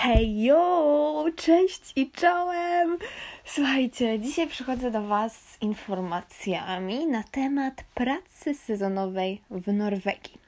[0.00, 2.98] Hejo, cześć i czołem!
[3.44, 10.38] Słuchajcie, dzisiaj przychodzę do Was z informacjami na temat pracy sezonowej w Norwegii.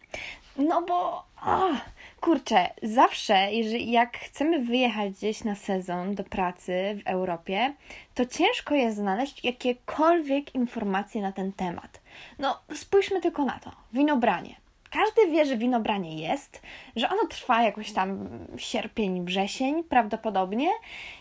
[0.56, 1.80] No bo, oh,
[2.21, 6.72] kurczę, zawsze, jeżeli jak chcemy wyjechać gdzieś na sezon do pracy
[7.04, 7.74] w Europie,
[8.14, 12.01] to ciężko jest znaleźć jakiekolwiek informacje na ten temat.
[12.38, 13.71] No, spójrzmy tylko na to.
[13.92, 14.60] Winobranie
[14.91, 16.62] każdy wie, że winobranie jest,
[16.97, 20.69] że ono trwa jakoś tam sierpień, wrzesień prawdopodobnie,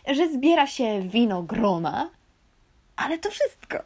[0.07, 2.09] że zbiera się winogrona,
[2.95, 3.77] ale to wszystko.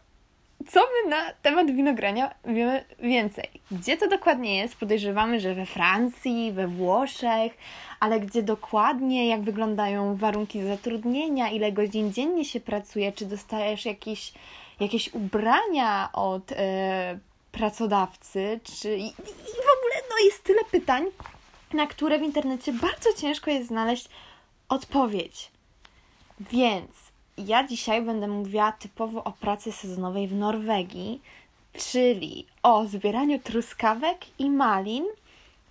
[0.68, 3.50] Co my na temat winogrania wiemy więcej?
[3.72, 4.76] Gdzie to dokładnie jest?
[4.76, 7.58] Podejrzewamy, że we Francji, we Włoszech,
[8.00, 14.34] ale gdzie dokładnie, jak wyglądają warunki zatrudnienia, ile godzin dziennie się pracuje, czy dostajesz jakieś,
[14.80, 16.52] jakieś ubrania od.
[16.52, 16.58] Yy,
[17.54, 21.06] pracodawcy, czy i, i w ogóle no jest tyle pytań,
[21.74, 24.10] na które w internecie bardzo ciężko jest znaleźć
[24.70, 25.52] odpowiedź.
[26.40, 26.92] Więc
[27.38, 31.22] ja dzisiaj będę mówiła typowo o pracy sezonowej w Norwegii,
[31.74, 35.06] czyli o zbieraniu truskawek i malin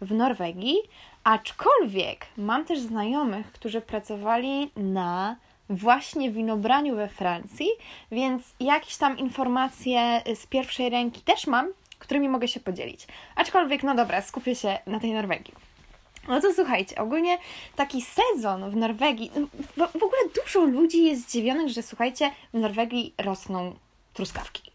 [0.01, 0.77] w Norwegii,
[1.25, 5.37] aczkolwiek mam też znajomych, którzy pracowali na
[5.77, 7.69] właśnie winobraniu we Francji,
[8.11, 13.07] więc jakieś tam informacje z pierwszej ręki też mam, którymi mogę się podzielić.
[13.37, 15.55] Aczkolwiek, no dobra, skupię się na tej Norwegii.
[16.29, 17.39] No to słuchajcie, ogólnie
[17.77, 19.47] taki sezon w Norwegii, no,
[19.87, 23.75] w, w ogóle dużo ludzi jest zdziwionych, że słuchajcie, w Norwegii rosną
[24.13, 24.73] truskawki.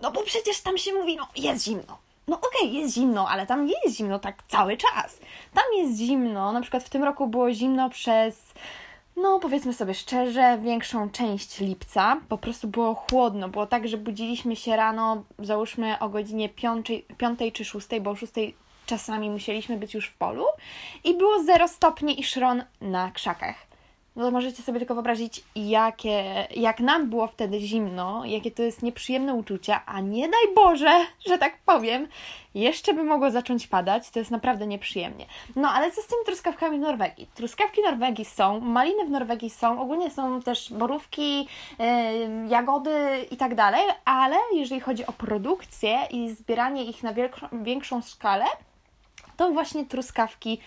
[0.00, 1.98] No bo przecież tam się mówi, no jest zimno.
[2.28, 5.18] No okej, okay, jest zimno, ale tam nie jest zimno tak cały czas.
[5.54, 8.52] Tam jest zimno, na przykład w tym roku było zimno przez
[9.16, 13.48] no powiedzmy sobie szczerze, większą część lipca po prostu było chłodno.
[13.48, 18.16] Było tak, że budziliśmy się rano, załóżmy o godzinie 5, 5 czy 6, bo o
[18.16, 18.32] 6
[18.86, 20.44] czasami musieliśmy być już w polu
[21.04, 23.66] i było 0 stopni i szron na krzakach
[24.16, 29.34] no możecie sobie tylko wyobrazić, jakie, jak nam było wtedy zimno, jakie to jest nieprzyjemne
[29.34, 32.08] uczucie, a nie daj Boże, że tak powiem,
[32.54, 35.26] jeszcze by mogło zacząć padać, to jest naprawdę nieprzyjemnie.
[35.56, 37.28] No ale co z tymi truskawkami Norwegii?
[37.34, 41.46] Truskawki Norwegii są, maliny w Norwegii są, ogólnie są też borówki, yy,
[42.48, 47.14] jagody i tak dalej, ale jeżeli chodzi o produkcję i zbieranie ich na
[47.52, 48.44] większą skalę,
[49.36, 50.60] to właśnie truskawki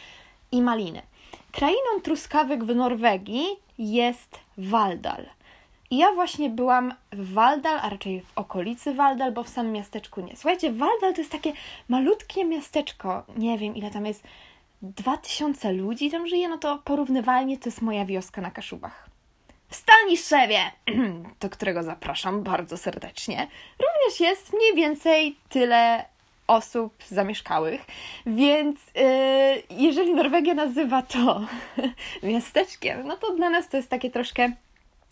[0.52, 1.02] i maliny.
[1.52, 3.46] Krainą truskawek w Norwegii
[3.78, 5.26] jest Waldal.
[5.92, 10.22] I ja właśnie byłam w Waldal, a raczej w okolicy Waldal, bo w samym miasteczku
[10.22, 10.36] nie.
[10.36, 11.54] Słuchajcie, Waldal to jest takie
[11.88, 13.24] malutkie miasteczko.
[13.38, 14.24] Nie wiem, ile tam jest.
[14.82, 19.10] 2000 ludzi tam żyje, no to porównywalnie to jest moja wioska na Kaszubach.
[19.68, 20.60] W Staniszewie,
[21.42, 23.48] do którego zapraszam bardzo serdecznie,
[23.80, 26.06] również jest mniej więcej tyle
[26.50, 27.86] osób zamieszkałych,
[28.26, 29.04] więc yy,
[29.70, 31.42] jeżeli Norwegia nazywa to
[32.24, 34.52] miasteczkiem, no to dla nas to jest takie troszkę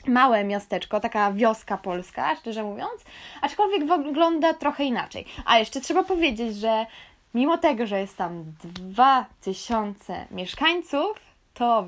[0.08, 3.03] małe miasteczko, taka wioska polska, szczerze mówiąc,
[3.42, 5.25] aczkolwiek wygląda trochę inaczej.
[5.46, 6.86] A jeszcze trzeba powiedzieć, że
[7.34, 11.19] mimo tego, że jest tam 2000 mieszkańców,
[11.54, 11.88] to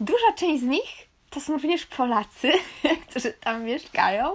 [0.00, 2.52] duża część z nich to są również Polacy,
[3.10, 4.32] którzy tam mieszkają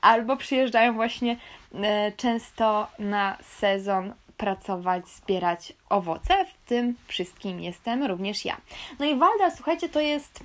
[0.00, 1.36] albo przyjeżdżają właśnie
[1.74, 6.44] e, często na sezon pracować, zbierać owoce.
[6.44, 8.56] W tym wszystkim jestem również ja.
[8.98, 10.40] No i Walda, słuchajcie, to jest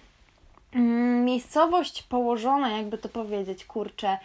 [0.73, 4.17] mm, miejscowość położona, jakby to powiedzieć, kurczę,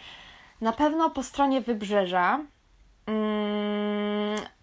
[0.61, 2.39] na pewno po stronie wybrzeża.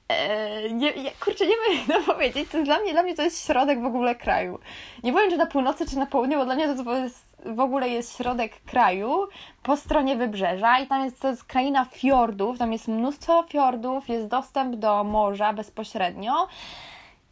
[0.09, 2.48] E, nie, kurczę, nie wiem jak to powiedzieć.
[2.50, 4.59] To dla mnie, dla mnie to jest środek w ogóle kraju.
[5.03, 7.88] Nie powiem, czy na północy, czy na południu, bo dla mnie to jest, w ogóle
[7.88, 9.28] jest środek kraju
[9.62, 14.26] po stronie wybrzeża i tam jest, to jest kraina fiordów, tam jest mnóstwo fiordów, jest
[14.26, 16.48] dostęp do morza bezpośrednio.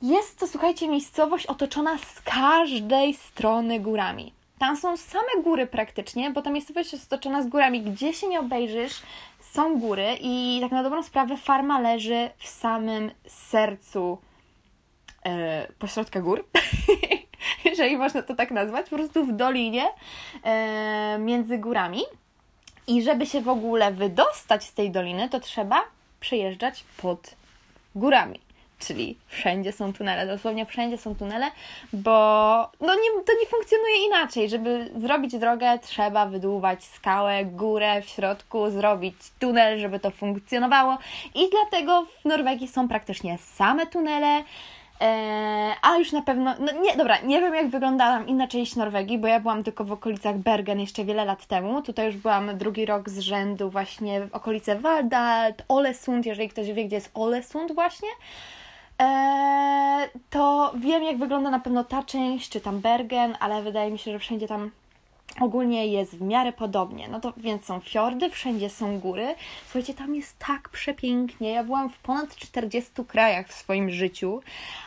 [0.03, 4.33] Jest to, słuchajcie, miejscowość otoczona z każdej strony górami.
[4.63, 7.83] Tam są same góry praktycznie, bo ta miejscowość jest otoczona z górami.
[7.83, 9.03] Gdzie się nie obejrzysz,
[9.41, 14.19] są góry i tak na dobrą sprawę farma leży w samym sercu
[15.25, 16.45] e, pośrodka gór,
[17.65, 19.85] jeżeli można to tak nazwać, po prostu w dolinie
[20.45, 22.03] e, między górami.
[22.87, 25.81] I żeby się w ogóle wydostać z tej doliny, to trzeba
[26.21, 27.35] przejeżdżać pod
[27.95, 28.52] górami
[28.87, 31.47] czyli wszędzie są tunele, dosłownie wszędzie są tunele,
[31.93, 32.11] bo
[32.81, 34.49] no nie, to nie funkcjonuje inaczej.
[34.49, 40.99] Żeby zrobić drogę, trzeba wydłuwać skałę, górę w środku, zrobić tunel, żeby to funkcjonowało.
[41.35, 44.43] I dlatego w Norwegii są praktycznie same tunele.
[45.01, 48.77] Eee, a już na pewno, no nie, dobra, nie wiem jak wygląda tam inna część
[48.77, 51.83] Norwegii, bo ja byłam tylko w okolicach Bergen jeszcze wiele lat temu.
[51.83, 56.85] Tutaj już byłam drugi rok z rzędu właśnie w okolice Valdal, Olesund, jeżeli ktoś wie,
[56.85, 58.09] gdzie jest Olesund właśnie.
[59.03, 63.99] E, to wiem, jak wygląda na pewno ta część, czy tam Bergen, ale wydaje mi
[63.99, 64.71] się, że wszędzie tam
[65.41, 67.09] ogólnie jest w miarę podobnie.
[67.09, 69.35] No to więc są fiordy, wszędzie są góry.
[69.65, 71.51] Słuchajcie, tam jest tak przepięknie.
[71.51, 74.41] Ja byłam w ponad 40 krajach w swoim życiu,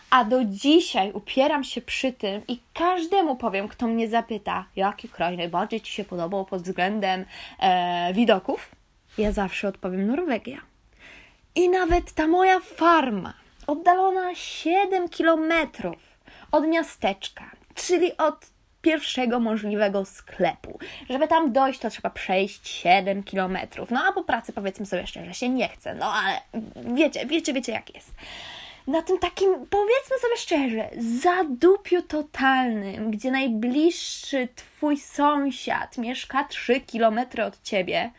[0.09, 5.37] a do dzisiaj upieram się przy tym i każdemu powiem, kto mnie zapyta, jaki kraj
[5.37, 7.25] najbardziej Ci się podobał pod względem
[7.59, 8.75] e, widoków,
[9.17, 10.57] ja zawsze odpowiem Norwegia.
[11.55, 13.33] I nawet ta moja farma,
[13.67, 15.97] oddalona 7 kilometrów
[16.51, 18.45] od miasteczka, czyli od
[18.81, 20.79] pierwszego możliwego sklepu.
[21.09, 23.91] Żeby tam dojść, to trzeba przejść 7 kilometrów.
[23.91, 25.95] No a po pracy powiedzmy sobie szczerze, się nie chce.
[25.95, 26.41] No ale
[26.95, 28.11] wiecie, wiecie, wiecie jak jest.
[28.87, 30.89] Na tym takim, powiedzmy sobie szczerze,
[31.21, 38.11] zadupiu totalnym, gdzie najbliższy twój sąsiad mieszka 3 kilometry od ciebie,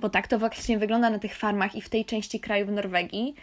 [0.00, 3.34] bo tak to właśnie wygląda na tych farmach i w tej części kraju w Norwegii.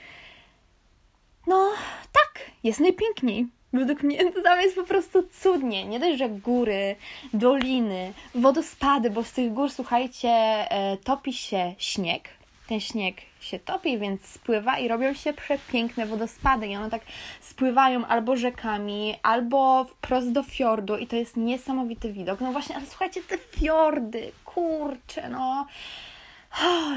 [1.47, 1.71] No,
[2.11, 3.47] tak, jest najpiękniej.
[3.73, 5.85] Według mnie tam jest po prostu cudnie.
[5.85, 6.95] Nie dość, że góry,
[7.33, 12.29] doliny, wodospady, bo z tych gór, słuchajcie, e, topi się śnieg.
[12.67, 16.67] Ten śnieg się topi, więc spływa i robią się przepiękne wodospady.
[16.67, 17.01] I one tak
[17.41, 22.41] spływają albo rzekami, albo wprost do fiordu i to jest niesamowity widok.
[22.41, 25.67] No właśnie, ale słuchajcie, te fiordy, kurcze, no.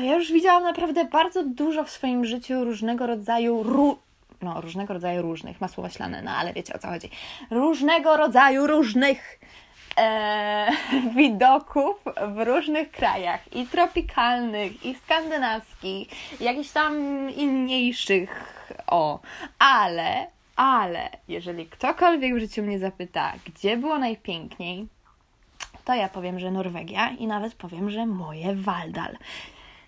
[0.02, 3.98] Ja już widziałam naprawdę bardzo dużo w swoim życiu różnego rodzaju ru
[4.42, 7.10] no, różnego rodzaju różnych, masło maślane, no ale wiecie o co chodzi.
[7.50, 9.40] Różnego rodzaju różnych
[9.96, 10.68] e,
[11.16, 16.08] widoków w różnych krajach i tropikalnych, i skandynawskich,
[16.40, 16.94] jakichś tam
[17.30, 18.52] inniejszych,
[18.86, 19.20] o,
[19.58, 24.86] ale, ale, jeżeli ktokolwiek w życiu mnie zapyta, gdzie było najpiękniej,
[25.84, 29.16] to ja powiem, że Norwegia i nawet powiem, że moje Waldal.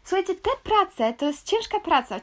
[0.08, 2.20] Słuchajcie, te prace to jest ciężka praca.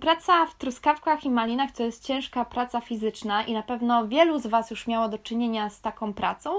[0.00, 4.46] praca w truskawkach i malinach to jest ciężka praca fizyczna i na pewno wielu z
[4.46, 6.50] Was już miało do czynienia z taką pracą.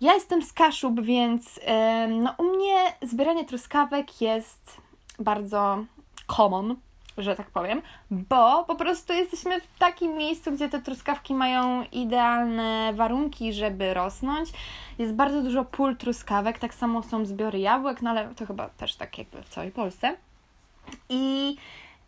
[0.00, 1.60] Ja jestem z Kaszub, więc
[2.08, 4.80] no, u mnie zbieranie truskawek jest
[5.18, 5.84] bardzo
[6.36, 6.76] common
[7.18, 12.92] że tak powiem, bo po prostu jesteśmy w takim miejscu, gdzie te truskawki mają idealne
[12.94, 14.48] warunki, żeby rosnąć.
[14.98, 18.94] Jest bardzo dużo pól truskawek, tak samo są zbiory jabłek, no ale to chyba też
[18.94, 20.16] tak jakby w całej Polsce.
[21.08, 21.56] I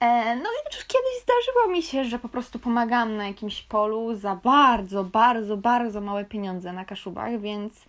[0.01, 4.15] e, no i już kiedyś zdarzyło mi się, że po prostu pomagam na jakimś polu
[4.15, 7.85] za bardzo, bardzo, bardzo małe pieniądze na kaszubach, więc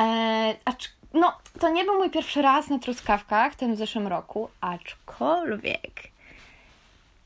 [0.00, 4.48] e, acz, no, to nie był mój pierwszy raz na truskawkach, ten w zeszłym roku,
[4.60, 6.13] aczkolwiek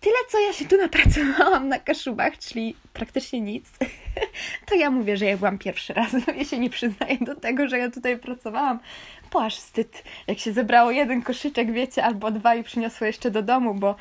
[0.01, 3.71] tyle, co ja się tu napracowałam na Kaszubach, czyli praktycznie nic,
[4.69, 6.13] to ja mówię, że ja byłam pierwszy raz.
[6.39, 8.79] Ja się nie przyznaję do tego, że ja tutaj pracowałam.
[9.33, 13.43] Bo aż wstyd, jak się zebrało jeden koszyczek, wiecie, albo dwa i przyniosło jeszcze do
[13.43, 13.97] domu, bo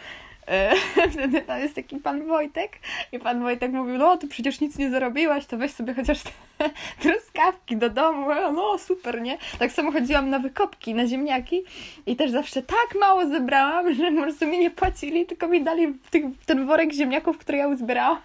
[1.13, 2.79] wtedy tam jest taki pan Wojtek
[3.11, 6.31] i pan Wojtek mówił, no ty przecież nic nie zarobiłaś, to weź sobie chociaż te
[7.01, 9.37] truskawki do domu, no super, nie?
[9.59, 11.63] Tak samo chodziłam na wykopki, na ziemniaki
[12.05, 15.93] i też zawsze tak mało zebrałam, że po prostu mi nie płacili, tylko mi dali
[16.09, 18.17] tych, ten worek ziemniaków, który ja uzbierałam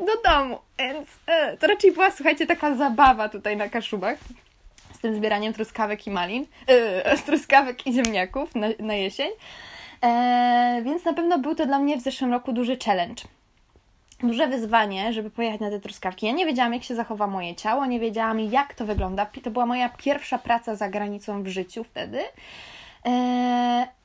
[0.00, 4.18] do domu, więc e, to raczej była, słuchajcie, taka zabawa tutaj na Kaszubach
[4.94, 6.46] z tym zbieraniem truskawek i malin,
[7.16, 9.30] z truskawek i ziemniaków na, na jesień.
[10.02, 13.22] E, więc na pewno był to dla mnie w zeszłym roku duży challenge.
[14.22, 16.26] Duże wyzwanie, żeby pojechać na te truskawki.
[16.26, 19.26] Ja nie wiedziałam, jak się zachowa moje ciało, nie wiedziałam, jak to wygląda.
[19.42, 22.20] To była moja pierwsza praca za granicą w życiu wtedy.
[23.06, 23.10] E,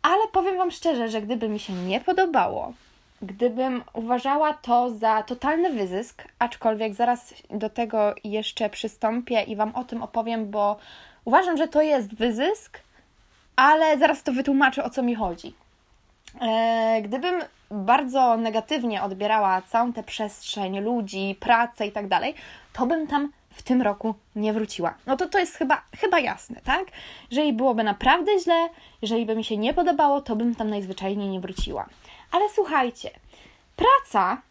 [0.01, 2.73] ale powiem Wam szczerze, że gdyby mi się nie podobało,
[3.21, 9.83] gdybym uważała to za totalny wyzysk, aczkolwiek zaraz do tego jeszcze przystąpię i Wam o
[9.83, 10.77] tym opowiem, bo
[11.25, 12.79] uważam, że to jest wyzysk,
[13.55, 15.64] ale zaraz to wytłumaczę, o co mi chodzi.
[16.41, 22.35] E, gdybym bardzo negatywnie odbierała całą tę przestrzeń, ludzi, pracę i tak dalej,
[22.73, 24.93] to bym tam w tym roku nie wróciła.
[25.05, 26.85] No to to jest chyba, chyba jasne, tak?
[27.31, 28.69] Jeżeli byłoby naprawdę źle,
[29.01, 31.85] jeżeli by mi się nie podobało, to bym tam najzwyczajniej nie wróciła.
[32.31, 33.09] Ale słuchajcie,
[33.75, 34.41] praca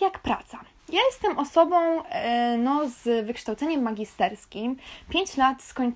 [0.00, 0.58] jak praca.
[0.88, 4.76] Ja jestem osobą e, no, z wykształceniem magisterskim.
[5.08, 5.92] 5 lat, skoń...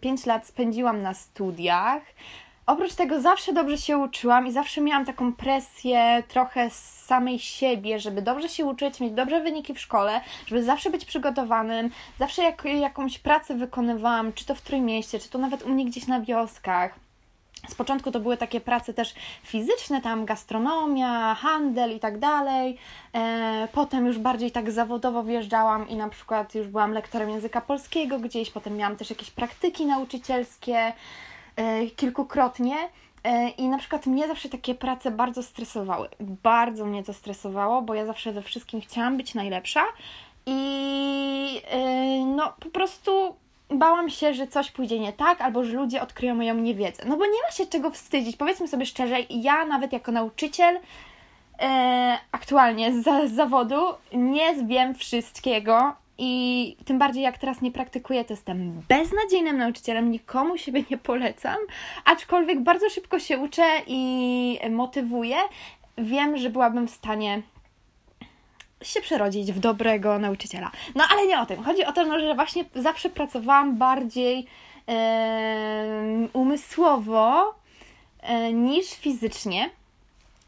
[0.00, 2.02] 5 lat spędziłam na studiach.
[2.68, 8.00] Oprócz tego zawsze dobrze się uczyłam i zawsze miałam taką presję trochę z samej siebie,
[8.00, 11.90] żeby dobrze się uczyć, mieć dobre wyniki w szkole, żeby zawsze być przygotowanym.
[12.18, 16.06] Zawsze jak jakąś pracę wykonywałam, czy to w Trójmieście, czy to nawet u mnie gdzieś
[16.06, 16.94] na wioskach.
[17.68, 22.78] Z początku to były takie prace też fizyczne, tam gastronomia, handel i tak dalej.
[23.14, 28.18] E, potem już bardziej tak zawodowo wjeżdżałam i na przykład już byłam lektorem języka polskiego
[28.18, 30.92] gdzieś, potem miałam też jakieś praktyki nauczycielskie.
[31.58, 32.76] E, kilkukrotnie.
[33.24, 36.08] E, I na przykład mnie zawsze takie prace bardzo stresowały.
[36.20, 39.84] Bardzo mnie to stresowało, bo ja zawsze we wszystkim chciałam być najlepsza
[40.46, 43.36] i e, no po prostu
[43.70, 47.02] bałam się, że coś pójdzie nie tak, albo że ludzie odkryją moją niewiedzę.
[47.06, 48.36] No bo nie ma się czego wstydzić.
[48.36, 50.80] Powiedzmy sobie szczerze, ja nawet jako nauczyciel
[52.32, 53.80] aktualnie z, z zawodu
[54.12, 60.58] nie wiem wszystkiego i tym bardziej jak teraz nie praktykuję, to jestem beznadziejnym nauczycielem, nikomu
[60.58, 61.56] siebie nie polecam,
[62.04, 65.36] aczkolwiek bardzo szybko się uczę i motywuję.
[65.98, 67.42] Wiem, że byłabym w stanie
[68.82, 70.70] się przerodzić w dobrego nauczyciela.
[70.94, 71.62] No ale nie o tym.
[71.62, 74.94] Chodzi o to, no, że właśnie zawsze pracowałam bardziej yy,
[76.32, 77.54] umysłowo
[78.28, 79.70] yy, niż fizycznie.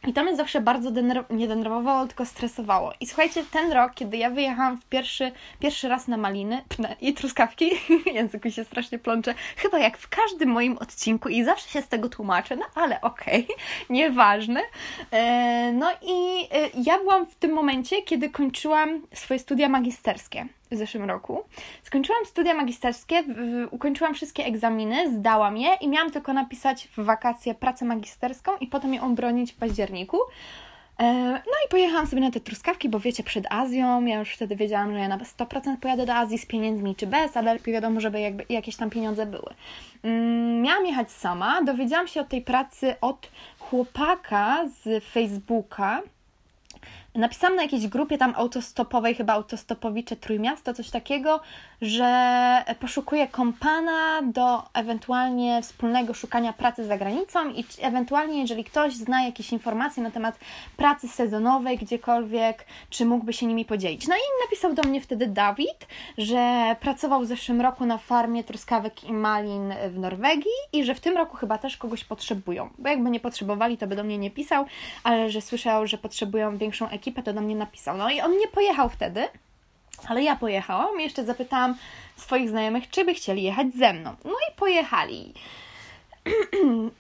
[0.07, 2.93] I to mnie zawsze bardzo dener- nie denerwowało, tylko stresowało.
[3.01, 6.65] I słuchajcie, ten rok, kiedy ja wyjechałam w pierwszy, pierwszy raz na maliny
[7.01, 7.71] i truskawki,
[8.15, 12.09] języku się strasznie plączę, chyba jak w każdym moim odcinku i zawsze się z tego
[12.09, 13.57] tłumaczę, no ale okej, okay,
[13.97, 14.61] nieważne.
[15.11, 20.77] E, no i e, ja byłam w tym momencie, kiedy kończyłam swoje studia magisterskie w
[20.77, 21.43] zeszłym roku.
[21.83, 23.25] Skończyłam studia magisterskie,
[23.71, 28.95] ukończyłam wszystkie egzaminy, zdałam je i miałam tylko napisać w wakacje pracę magisterską i potem
[28.95, 30.19] ją obronić w październiku.
[31.01, 34.57] E, no i pojechałam sobie na te truskawki, bo wiecie, przed Azją, ja już wtedy
[34.57, 38.01] wiedziałam, że ja na 100% pojadę do Azji z pieniędzmi czy bez, ale lepiej wiadomo,
[38.01, 39.55] żeby jakby jakieś tam pieniądze były.
[40.03, 46.03] Mm, miałam jechać sama, dowiedziałam się o tej pracy od chłopaka z Facebooka,
[47.15, 51.41] Napisałam na jakiejś grupie tam autostopowej, chyba autostopowicze Trójmiasto, coś takiego,
[51.83, 59.23] że poszukuję kompana do ewentualnie wspólnego szukania pracy za granicą i ewentualnie, jeżeli ktoś zna
[59.23, 60.39] jakieś informacje na temat
[60.77, 64.09] pracy sezonowej gdziekolwiek, czy mógłby się nimi podzielić.
[64.09, 65.87] No i napisał do mnie wtedy Dawid,
[66.19, 71.01] że pracował w zeszłym roku na farmie truskawek i malin w Norwegii i że w
[71.01, 74.31] tym roku chyba też kogoś potrzebują, bo jakby nie potrzebowali, to by do mnie nie
[74.31, 74.67] pisał,
[75.05, 77.97] ale że słyszał, że potrzebują większą ekipę, to do mnie napisał.
[77.97, 79.29] No i on nie pojechał wtedy,
[80.09, 81.75] ale ja pojechałam jeszcze zapytałam
[82.17, 84.17] swoich znajomych, czy by chcieli jechać ze mną.
[84.25, 85.35] No i pojechali.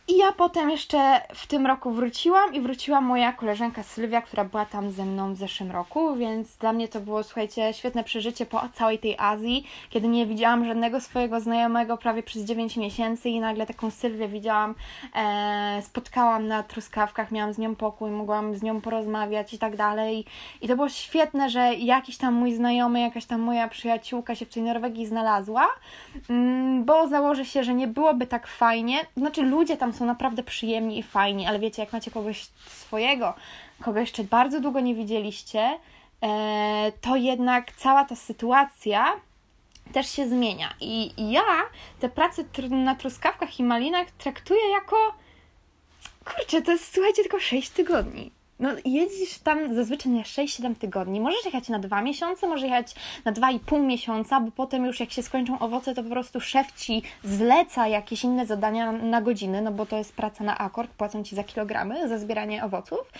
[0.09, 4.65] I ja potem jeszcze w tym roku wróciłam i wróciła moja koleżanka Sylwia, która była
[4.67, 8.61] tam ze mną w zeszłym roku, więc dla mnie to było, słuchajcie, świetne przeżycie po
[8.75, 13.67] całej tej Azji, kiedy nie widziałam żadnego swojego znajomego prawie przez 9 miesięcy i nagle
[13.67, 14.75] taką Sylwię widziałam,
[15.15, 20.25] e, spotkałam na truskawkach, miałam z nią pokój, mogłam z nią porozmawiać i tak dalej.
[20.61, 24.49] I to było świetne, że jakiś tam mój znajomy, jakaś tam moja przyjaciółka się w
[24.49, 25.67] tej Norwegii znalazła,
[26.31, 30.99] mm, bo założę się, że nie byłoby tak fajnie, znaczy ludzie tam są naprawdę przyjemni
[30.99, 33.35] i fajni, ale wiecie, jak macie kogoś swojego,
[33.83, 35.79] kogo jeszcze bardzo długo nie widzieliście,
[36.23, 39.13] e, to jednak cała ta sytuacja
[39.93, 40.75] też się zmienia.
[40.81, 41.43] I ja
[42.01, 44.97] te prace na truskawkach i malinach traktuję jako
[46.25, 48.40] kurczę, to jest słuchajcie tylko 6 tygodni.
[48.61, 51.21] No, jedziesz tam zazwyczaj na 6-7 tygodni.
[51.21, 55.23] Możesz jechać na 2 miesiące, możesz jechać na 2,5 miesiąca, bo potem już jak się
[55.23, 59.87] skończą owoce, to po prostu szef ci zleca jakieś inne zadania na godziny, no bo
[59.87, 63.13] to jest praca na akord, płacą ci za kilogramy za zbieranie owoców.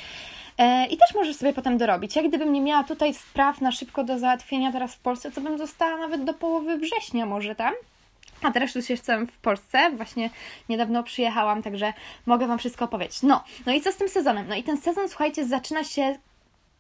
[0.59, 2.17] E, I też możesz sobie potem dorobić.
[2.17, 5.59] Jak gdybym nie miała tutaj spraw na szybko do załatwienia teraz w Polsce, to bym
[5.59, 7.75] została nawet do połowy września może tam.
[8.43, 10.31] A teraz już jestem w Polsce, właśnie
[10.69, 11.93] niedawno przyjechałam, także
[12.27, 13.23] mogę Wam wszystko opowiedzieć.
[13.23, 14.49] No, no i co z tym sezonem?
[14.49, 16.19] No i ten sezon, słuchajcie, zaczyna się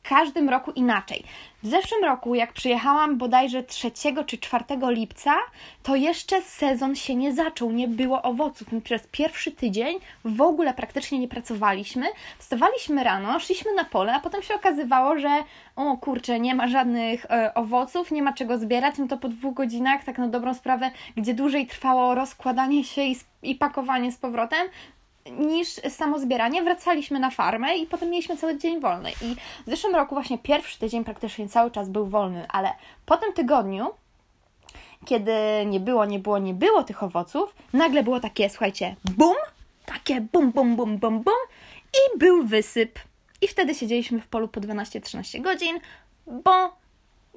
[0.02, 1.24] każdym roku inaczej.
[1.62, 3.90] W zeszłym roku, jak przyjechałam bodajże 3
[4.26, 5.34] czy 4 lipca,
[5.82, 8.72] to jeszcze sezon się nie zaczął, nie było owoców.
[8.72, 12.06] My przez pierwszy tydzień w ogóle praktycznie nie pracowaliśmy.
[12.38, 15.28] Wstawaliśmy rano, szliśmy na pole, a potem się okazywało, że
[15.76, 19.54] o kurczę, nie ma żadnych e, owoców, nie ma czego zbierać, no to po dwóch
[19.54, 24.68] godzinach, tak na dobrą sprawę, gdzie dłużej trwało rozkładanie się i, i pakowanie z powrotem,
[25.26, 26.62] niż samo zbieranie.
[26.62, 29.10] Wracaliśmy na farmę i potem mieliśmy cały dzień wolny.
[29.10, 29.36] I
[29.66, 32.72] w zeszłym roku właśnie pierwszy tydzień praktycznie cały czas był wolny, ale
[33.06, 33.90] po tym tygodniu,
[35.04, 35.32] kiedy
[35.66, 39.36] nie było, nie było, nie było tych owoców, nagle było takie, słuchajcie, bum,
[39.86, 41.34] takie bum, bum, bum, bum, bum
[41.94, 42.98] i był wysyp.
[43.40, 45.80] I wtedy siedzieliśmy w polu po 12-13 godzin,
[46.26, 46.80] bo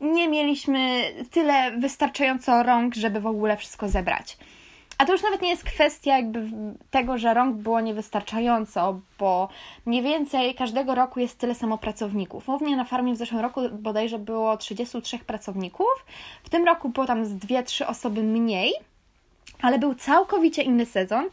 [0.01, 4.37] nie mieliśmy tyle wystarczająco rąk, żeby w ogóle wszystko zebrać.
[4.97, 6.43] A to już nawet nie jest kwestia jakby
[6.91, 9.50] tego, że rąk było niewystarczająco, bo
[9.85, 12.50] mniej więcej każdego roku jest tyle samo pracowników.
[12.50, 16.05] U mnie na farmie w zeszłym roku bodajże było 33 pracowników,
[16.43, 18.73] w tym roku było tam z 2-3 osoby mniej,
[19.62, 21.25] ale był całkowicie inny sezon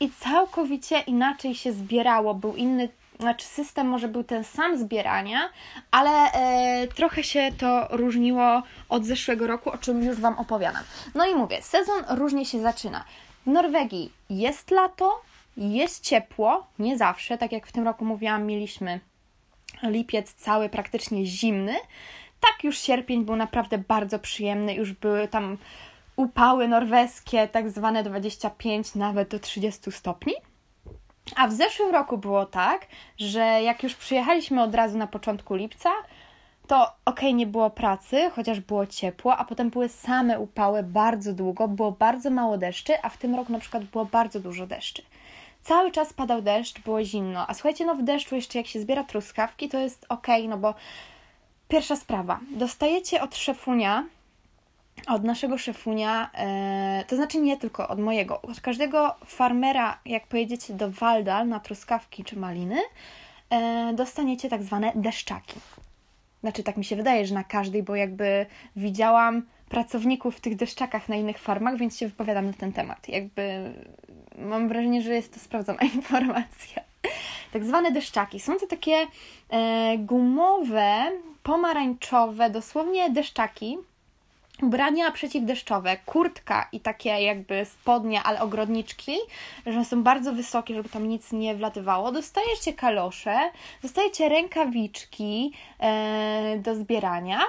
[0.00, 2.88] i całkowicie inaczej się zbierało, był inny
[3.20, 5.48] znaczy system może był ten sam zbierania,
[5.90, 10.82] ale e, trochę się to różniło od zeszłego roku, o czym już Wam opowiadam.
[11.14, 13.04] No i mówię, sezon różnie się zaczyna.
[13.46, 15.22] W Norwegii jest lato,
[15.56, 19.00] jest ciepło, nie zawsze, tak jak w tym roku mówiłam, mieliśmy
[19.82, 21.74] lipiec cały praktycznie zimny.
[22.40, 25.58] Tak już sierpień był naprawdę bardzo przyjemny, już były tam
[26.16, 30.32] upały norweskie, tak zwane 25, nawet do 30 stopni.
[31.34, 32.86] A w zeszłym roku było tak,
[33.18, 35.90] że jak już przyjechaliśmy od razu na początku lipca,
[36.66, 41.68] to ok, nie było pracy, chociaż było ciepło, a potem były same upały bardzo długo,
[41.68, 45.02] było bardzo mało deszczy, a w tym roku na przykład było bardzo dużo deszczy.
[45.62, 49.04] Cały czas padał deszcz, było zimno, a słuchajcie, no w deszczu jeszcze jak się zbiera
[49.04, 50.74] truskawki, to jest ok, no bo
[51.68, 54.04] pierwsza sprawa, dostajecie od szefunia
[55.06, 60.74] od naszego szefunia, e, to znaczy nie tylko od mojego, od każdego farmera, jak pojedziecie
[60.74, 62.76] do Waldal na truskawki czy maliny,
[63.50, 65.60] e, dostaniecie tak zwane deszczaki.
[66.40, 68.46] Znaczy, tak mi się wydaje, że na każdej, bo jakby
[68.76, 73.08] widziałam pracowników w tych deszczakach na innych farmach, więc się wypowiadam na ten temat.
[73.08, 73.72] Jakby
[74.38, 76.82] mam wrażenie, że jest to sprawdzona informacja.
[77.52, 78.40] Tak zwane deszczaki.
[78.40, 79.06] Są to takie
[79.50, 83.78] e, gumowe, pomarańczowe, dosłownie deszczaki,
[84.62, 89.16] ubrania przeciwdeszczowe, kurtka i takie jakby spodnie, ale ogrodniczki,
[89.66, 92.12] że są bardzo wysokie, żeby tam nic nie wlatywało.
[92.12, 93.50] Dostajecie kalosze,
[93.82, 97.40] dostajecie rękawiczki e, do zbierania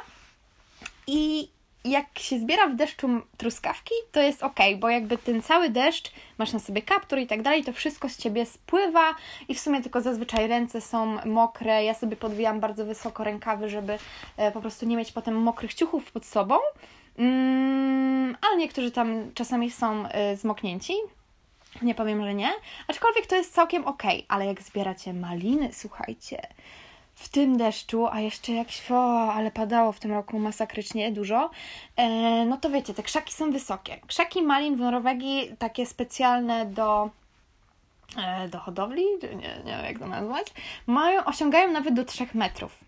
[1.07, 1.49] i
[1.87, 6.53] jak się zbiera w deszczu truskawki, to jest ok, bo jakby ten cały deszcz, masz
[6.53, 9.15] na sobie kaptur i tak dalej, to wszystko z ciebie spływa
[9.47, 11.83] i w sumie tylko zazwyczaj ręce są mokre.
[11.83, 13.99] Ja sobie podwijam bardzo wysoko rękawy, żeby
[14.37, 16.55] e, po prostu nie mieć potem mokrych ciuchów pod sobą.
[17.17, 20.93] Mm, ale niektórzy tam czasami są y, zmoknięci.
[21.81, 22.49] Nie powiem, że nie.
[22.87, 26.47] Aczkolwiek to jest całkiem ok, ale jak zbieracie maliny, słuchajcie,
[27.17, 31.49] w tym deszczu, a jeszcze jak o, ale padało w tym roku masakrycznie dużo,
[31.95, 32.09] e,
[32.45, 33.99] no to wiecie, te krzaki są wysokie.
[34.07, 37.09] Krzaki malin w Norwegii, takie specjalne do
[38.17, 40.47] e, do hodowli, nie, nie wiem jak to nazwać,
[40.87, 42.86] mają, osiągają nawet do 3 metrów.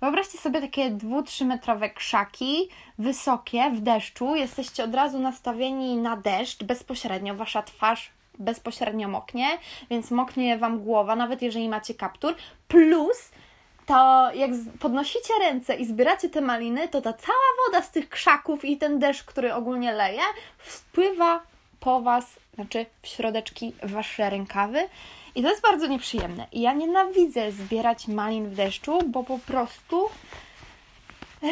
[0.00, 4.34] Wyobraźcie sobie takie 2-3 metrowe krzaki, wysokie, w deszczu.
[4.34, 7.34] Jesteście od razu nastawieni na deszcz bezpośrednio.
[7.34, 9.46] Wasza twarz bezpośrednio moknie,
[9.90, 12.34] więc moknie Wam głowa, nawet jeżeli macie kaptur.
[12.68, 13.30] Plus
[13.86, 18.64] to jak podnosicie ręce i zbieracie te maliny, to ta cała woda z tych krzaków
[18.64, 20.22] i ten deszcz, który ogólnie leje,
[20.58, 21.42] wpływa
[21.80, 24.88] po Was, znaczy w środeczki Wasze rękawy
[25.34, 26.46] i to jest bardzo nieprzyjemne.
[26.52, 30.06] I ja nienawidzę zbierać malin w deszczu, bo po prostu
[31.42, 31.46] e,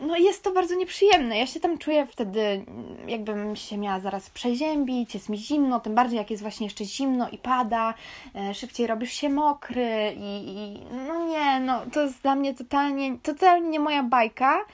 [0.00, 1.38] no jest to bardzo nieprzyjemne.
[1.38, 2.64] Ja się tam czuję wtedy,
[3.06, 7.28] jakbym się miała zaraz przeziębić, jest mi zimno, tym bardziej jak jest właśnie jeszcze zimno
[7.28, 7.94] i pada,
[8.34, 13.18] e, szybciej robisz się mokry i, i no nie, no to jest dla mnie totalnie,
[13.22, 14.64] totalnie nie moja bajka.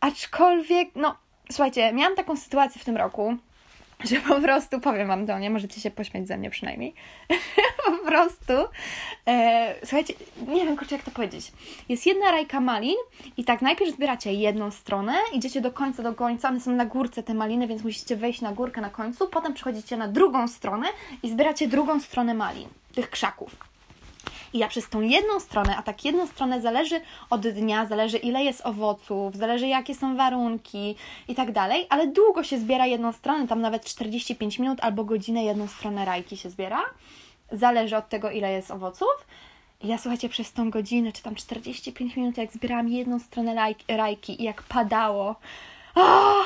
[0.00, 1.14] Aczkolwiek, no
[1.50, 3.36] słuchajcie, miałam taką sytuację w tym roku,
[4.10, 5.50] że po prostu, powiem Wam to, nie?
[5.50, 6.94] Możecie się pośmiać ze mnie przynajmniej.
[7.86, 8.52] po prostu,
[9.26, 10.14] e, słuchajcie,
[10.48, 11.52] nie wiem, kurczę, jak to powiedzieć.
[11.88, 12.96] Jest jedna rajka malin
[13.36, 17.22] i tak najpierw zbieracie jedną stronę, idziecie do końca, do końca, one są na górce
[17.22, 20.86] te maliny, więc musicie wejść na górkę na końcu, potem przechodzicie na drugą stronę
[21.22, 23.73] i zbieracie drugą stronę malin, tych krzaków.
[24.54, 28.44] I ja przez tą jedną stronę, a tak jedną stronę zależy od dnia, zależy ile
[28.44, 30.96] jest owoców, zależy jakie są warunki
[31.28, 35.44] i tak dalej, ale długo się zbiera jedną stronę, tam nawet 45 minut albo godzinę
[35.44, 36.80] jedną stronę rajki się zbiera.
[37.52, 39.26] Zależy od tego, ile jest owoców.
[39.82, 44.44] Ja słuchajcie, przez tą godzinę, czy tam 45 minut, jak zbierałam jedną stronę rajki i
[44.44, 45.36] jak padało,
[45.94, 46.44] oh,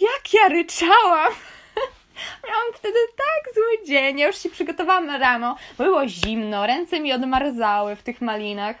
[0.00, 1.32] jak ja ryczałam!
[2.48, 4.18] Miałam wtedy tak zły dzień.
[4.18, 5.56] Ja już się przygotowałam rano.
[5.78, 8.76] Było zimno, ręce mi odmarzały w tych malinach.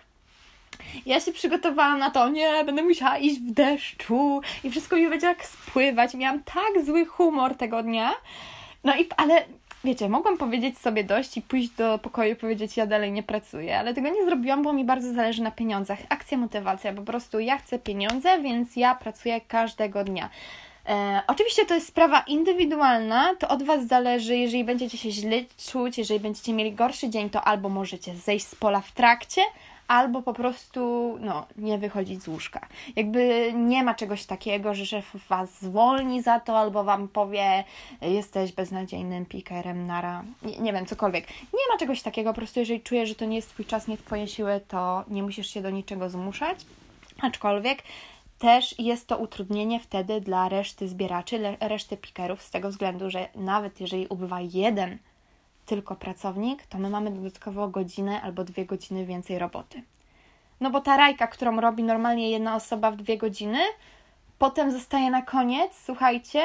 [1.06, 5.26] Ja się przygotowałam na to, nie, będę musiała iść w deszczu i wszystko mi będzie
[5.26, 6.14] jak spływać.
[6.14, 8.14] Miałam tak zły humor tego dnia.
[8.84, 9.44] No i, ale
[9.84, 13.78] wiecie, mogłam powiedzieć sobie dość i pójść do pokoju i powiedzieć, ja dalej nie pracuję,
[13.78, 15.98] ale tego nie zrobiłam, bo mi bardzo zależy na pieniądzach.
[16.08, 20.30] Akcja, motywacja, po prostu ja chcę pieniądze, więc ja pracuję każdego dnia.
[20.88, 25.36] E, oczywiście to jest sprawa indywidualna, to od Was zależy, jeżeli będziecie się źle
[25.70, 29.42] czuć, jeżeli będziecie mieli gorszy dzień, to albo możecie zejść z pola w trakcie,
[29.88, 32.66] albo po prostu no, nie wychodzić z łóżka.
[32.96, 37.64] Jakby nie ma czegoś takiego, że szef Was zwolni za to, albo Wam powie,
[38.00, 41.28] jesteś beznadziejnym pikerem, nara, nie, nie wiem, cokolwiek.
[41.42, 43.96] Nie ma czegoś takiego, po prostu jeżeli czujesz, że to nie jest Twój czas, nie
[43.96, 46.58] Twoje siły, to nie musisz się do niczego zmuszać.
[47.22, 47.82] Aczkolwiek
[48.38, 53.80] też jest to utrudnienie wtedy dla reszty zbieraczy, reszty pikerów, z tego względu, że nawet
[53.80, 54.98] jeżeli ubywa jeden
[55.66, 59.82] tylko pracownik, to my mamy dodatkowo godzinę albo dwie godziny więcej roboty.
[60.60, 63.58] No bo ta rajka, którą robi normalnie jedna osoba w dwie godziny,
[64.38, 66.42] potem zostaje na koniec, słuchajcie,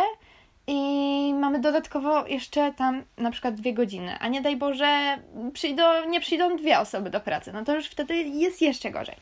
[0.68, 5.18] i mamy dodatkowo jeszcze tam na przykład dwie godziny, a nie daj Boże
[5.54, 9.16] przyjdą, nie przyjdą dwie osoby do pracy, no to już wtedy jest jeszcze gorzej.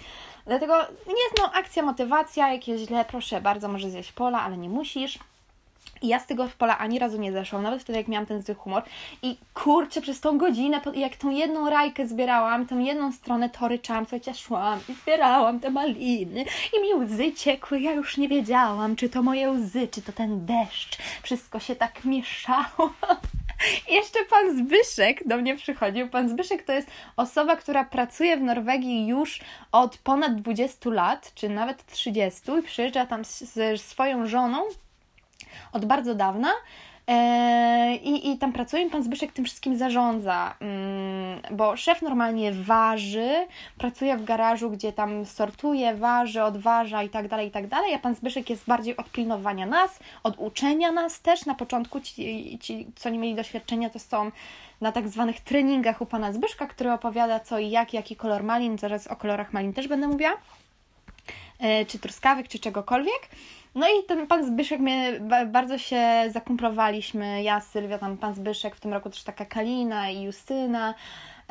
[0.45, 0.75] Dlatego
[1.07, 5.19] jest no akcja, motywacja, jakieś źle, proszę bardzo, może zjeść pola, ale nie musisz.
[6.01, 8.55] I ja z tego pola ani razu nie zeszłam, nawet wtedy jak miałam ten zły
[8.55, 8.83] humor.
[9.21, 14.03] I kurczę, przez tą godzinę, jak tą jedną rajkę zbierałam, tą jedną stronę to ryczałam,
[14.03, 19.09] słuchajcie, szłam i zbierałam te maliny i mi łzy ciekły, ja już nie wiedziałam, czy
[19.09, 20.97] to moje łzy, czy to ten deszcz.
[21.23, 22.93] Wszystko się tak mieszało.
[23.89, 26.09] I jeszcze pan Zbyszek do mnie przychodził.
[26.09, 29.39] Pan Zbyszek to jest osoba, która pracuje w Norwegii już
[29.71, 34.63] od ponad 20 lat, czy nawet 30 i przyjeżdża tam ze swoją żoną
[35.73, 36.49] od bardzo dawna.
[37.07, 43.47] E, I, I tam pracuje pan Zbyszek tym wszystkim zarządza, mm, bo szef normalnie waży,
[43.77, 47.99] pracuje w garażu, gdzie tam sortuje, waży, odważa i tak dalej, i tak dalej, a
[47.99, 51.45] pan Zbyszek jest bardziej od pilnowania nas, od uczenia nas też.
[51.45, 54.31] Na początku ci, ci co nie mieli doświadczenia, to są
[54.81, 58.77] na tak zwanych treningach u pana Zbyszka, który opowiada co i jak, jaki kolor malin,
[58.77, 60.37] zaraz o kolorach malin też będę mówiła,
[61.59, 63.29] e, czy truskawek, czy czegokolwiek.
[63.75, 68.79] No i ten pan Zbyszek, my bardzo się zakumplowaliśmy, ja, Sylwia, tam pan Zbyszek, w
[68.79, 70.93] tym roku też taka Kalina i Justyna,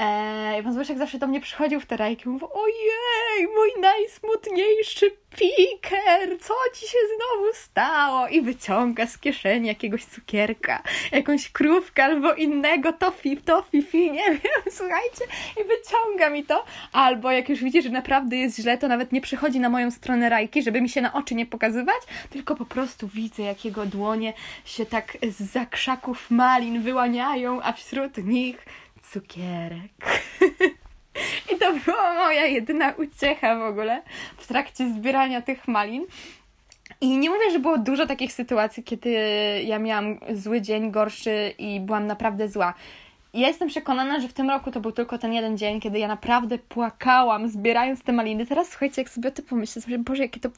[0.02, 5.10] Eee, pan Zbyszek zawsze do mnie przychodził w te rajki i mówił, ojej, mój najsmutniejszy
[5.30, 8.28] piker, co ci się znowu stało?
[8.28, 10.82] I wyciąga z kieszeni jakiegoś cukierka,
[11.12, 15.24] jakąś krówkę albo innego tofi, tofi, fi, nie wiem, słuchajcie,
[15.60, 16.64] i wyciąga mi to.
[16.92, 20.28] Albo jak już widzi, że naprawdę jest źle, to nawet nie przychodzi na moją stronę
[20.28, 24.32] rajki, żeby mi się na oczy nie pokazywać, tylko po prostu widzę, jak jego dłonie
[24.64, 28.64] się tak z zakrzaków malin wyłaniają, a wśród nich
[29.02, 29.92] cukierek.
[31.54, 34.02] I to była moja jedyna uciecha w ogóle
[34.36, 36.06] w trakcie zbierania tych malin.
[37.00, 39.10] I nie mówię, że było dużo takich sytuacji, kiedy
[39.64, 42.74] ja miałam zły dzień, gorszy i byłam naprawdę zła.
[43.34, 46.08] Ja jestem przekonana, że w tym roku to był tylko ten jeden dzień, kiedy ja
[46.08, 48.46] naprawdę płakałam, zbierając te maliny.
[48.46, 50.48] Teraz słuchajcie, jak sobie o tym pomyślę, sobie, Boże, jakie to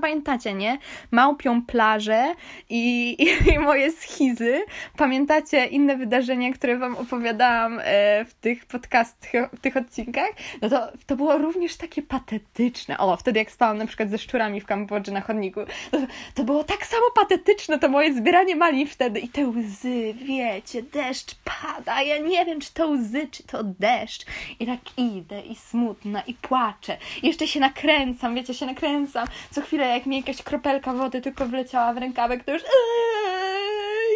[0.00, 0.78] pamiętacie, nie?
[1.10, 2.34] Małpią plażę
[2.70, 4.62] i, i, i, moje schizy.
[4.96, 10.30] Pamiętacie inne wydarzenia, które Wam opowiadałam e, w tych podcastach, w tych odcinkach?
[10.62, 12.98] No to, to było również takie patetyczne.
[12.98, 15.60] O, wtedy jak spałam na przykład ze szczurami w Kambodży na chodniku.
[15.90, 15.98] To,
[16.34, 21.34] to było tak samo patetyczne, to moje zbieranie malin wtedy i te łzy, wiecie, deszcz
[21.44, 24.26] pada, ja nie wiem, czy to łzy, czy to deszcz.
[24.60, 26.96] I tak idę i smutna i płaczę.
[27.22, 29.26] I jeszcze się nakręcam, wiecie, się nakręcam.
[29.50, 32.68] Co chwilę, jak mi jakaś kropelka wody tylko wleciała w rękawek, to już eee,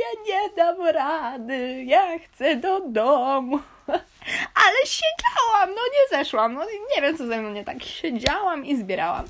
[0.00, 3.58] ja nie dam rady, ja chcę do domu.
[4.64, 6.64] Ale siedziałam, no nie zeszłam, no
[6.96, 7.82] nie wiem co ze mną nie tak.
[7.82, 9.24] Siedziałam i zbierałam.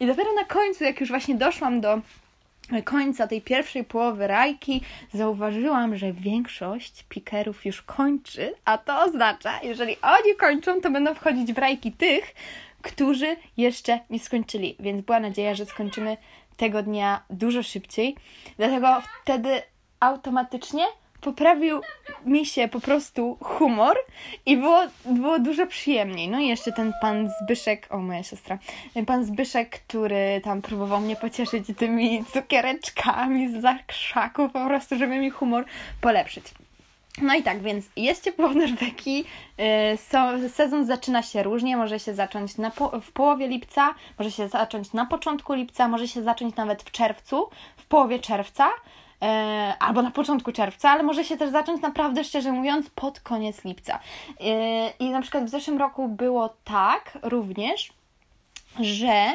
[0.00, 2.00] I dopiero na końcu, jak już właśnie doszłam do
[2.84, 4.80] końca tej pierwszej połowy rajki
[5.12, 11.52] zauważyłam, że większość pikerów już kończy, a to oznacza, jeżeli oni kończą, to będą wchodzić
[11.52, 12.34] w rajki tych,
[12.82, 14.76] którzy jeszcze nie skończyli.
[14.80, 16.16] Więc była nadzieja, że skończymy
[16.56, 18.16] tego dnia dużo szybciej.
[18.56, 19.62] Dlatego wtedy
[20.00, 20.84] automatycznie
[21.20, 21.80] poprawił
[22.26, 23.96] mi się po prostu humor
[24.46, 26.28] i było, było dużo przyjemniej.
[26.28, 28.58] No i jeszcze ten pan Zbyszek, o moja siostra,
[28.94, 35.18] ten pan Zbyszek, który tam próbował mnie pocieszyć tymi cukiereczkami z zakrzaków po prostu, żeby
[35.18, 35.64] mi humor
[36.00, 36.44] polepszyć.
[37.22, 39.24] No i tak, więc jest ciepło w Norwegii,
[40.38, 44.92] yy, sezon zaczyna się różnie, może się zacząć po, w połowie lipca, może się zacząć
[44.92, 48.68] na początku lipca, może się zacząć nawet w czerwcu, w połowie czerwca,
[49.78, 53.98] albo na początku czerwca, ale może się też zacząć naprawdę, szczerze mówiąc, pod koniec lipca.
[54.40, 57.92] E, I na przykład w zeszłym roku było tak również,
[58.80, 59.34] że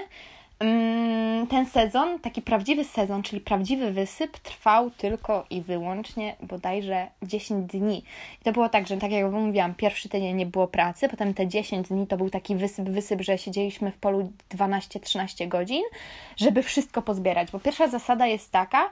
[0.59, 7.71] mm, ten sezon, taki prawdziwy sezon, czyli prawdziwy wysyp, trwał tylko i wyłącznie bodajże 10
[7.71, 8.03] dni.
[8.41, 11.47] I to było tak, że tak jak mówiłam, pierwszy tydzień nie było pracy, potem te
[11.47, 15.83] 10 dni to był taki wysyp, wysyp, że siedzieliśmy w polu 12-13 godzin,
[16.37, 17.51] żeby wszystko pozbierać.
[17.51, 18.89] Bo pierwsza zasada jest taka,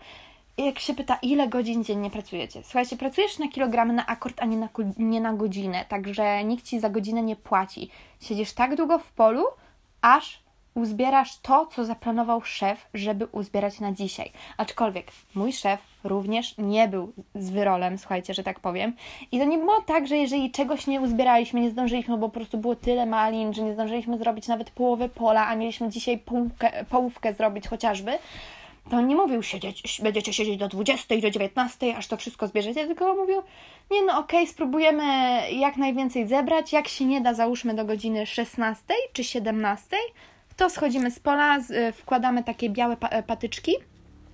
[0.57, 2.63] jak się pyta, ile godzin dziennie pracujecie?
[2.63, 6.79] Słuchajcie, pracujesz na kilogramy na akord, a nie na, nie na godzinę, także nikt ci
[6.79, 7.89] za godzinę nie płaci.
[8.21, 9.45] Siedzisz tak długo w polu,
[10.01, 10.41] aż
[10.73, 14.31] uzbierasz to, co zaplanował szef, żeby uzbierać na dzisiaj.
[14.57, 18.93] Aczkolwiek mój szef również nie był z wyrolem, słuchajcie, że tak powiem.
[19.31, 22.57] I to nie było tak, że jeżeli czegoś nie uzbieraliśmy, nie zdążyliśmy, bo po prostu
[22.57, 27.33] było tyle malin, że nie zdążyliśmy zrobić nawet połowy pola, a mieliśmy dzisiaj połówkę, połówkę
[27.33, 28.11] zrobić chociażby,
[28.89, 32.87] to on nie mówił siedzieć, będziecie siedzieć do 20, do 19, aż to wszystko zbierzecie,
[32.87, 33.41] tylko mówił,
[33.91, 35.03] nie no okej, okay, spróbujemy
[35.51, 39.97] jak najwięcej zebrać, jak się nie da, załóżmy do godziny 16 czy 17,
[40.57, 41.57] to schodzimy z pola,
[41.93, 43.75] wkładamy takie białe patyczki,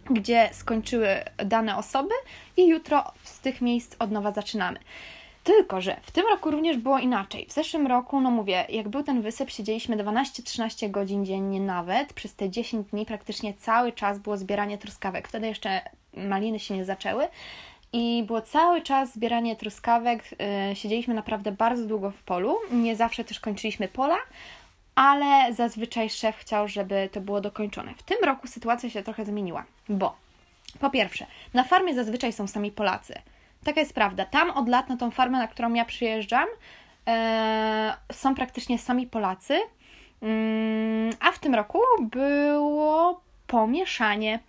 [0.10, 1.08] gdzie skończyły
[1.38, 2.14] dane osoby
[2.58, 4.80] i jutro z tych miejsc od nowa zaczynamy.
[5.48, 7.46] Tylko, że w tym roku również było inaczej.
[7.50, 12.14] W zeszłym roku, no mówię, jak był ten wysyp, siedzieliśmy 12-13 godzin dziennie nawet.
[12.14, 15.28] Przez te 10 dni praktycznie cały czas było zbieranie truskawek.
[15.28, 15.82] Wtedy jeszcze
[16.14, 17.28] maliny się nie zaczęły.
[17.94, 20.24] I było cały czas zbieranie truskawek.
[20.70, 22.58] Yy, siedzieliśmy naprawdę bardzo długo w polu.
[22.72, 24.18] Nie zawsze też kończyliśmy pola,
[24.96, 27.94] ale zazwyczaj szef chciał, żeby to było dokończone.
[27.94, 30.16] W tym roku sytuacja się trochę zmieniła, bo
[30.80, 33.22] po pierwsze, na farmie zazwyczaj są sami Polacy.
[33.64, 34.26] Taka jest prawda.
[34.26, 36.48] Tam od lat na tą farmę, na którą ja przyjeżdżam,
[37.08, 39.60] e, są praktycznie sami Polacy,
[40.22, 44.40] mm, a w tym roku było pomieszanie,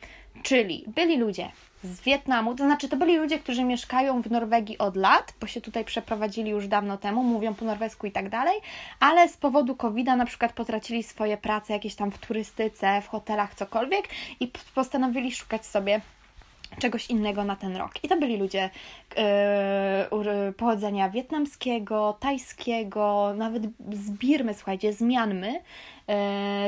[0.42, 1.50] czyli byli ludzie
[1.84, 5.60] z Wietnamu, to znaczy to byli ludzie, którzy mieszkają w Norwegii od lat, bo się
[5.60, 8.60] tutaj przeprowadzili już dawno temu, mówią po norwesku i tak dalej,
[9.00, 13.54] ale z powodu COVID-a na przykład potracili swoje prace jakieś tam w turystyce, w hotelach,
[13.54, 14.08] cokolwiek
[14.40, 16.00] i postanowili szukać sobie
[16.78, 18.04] czegoś innego na ten rok.
[18.04, 18.70] I to byli ludzie
[19.16, 26.14] yy, pochodzenia wietnamskiego, tajskiego, nawet z Birmy, słuchajcie, z Mianmy, yy,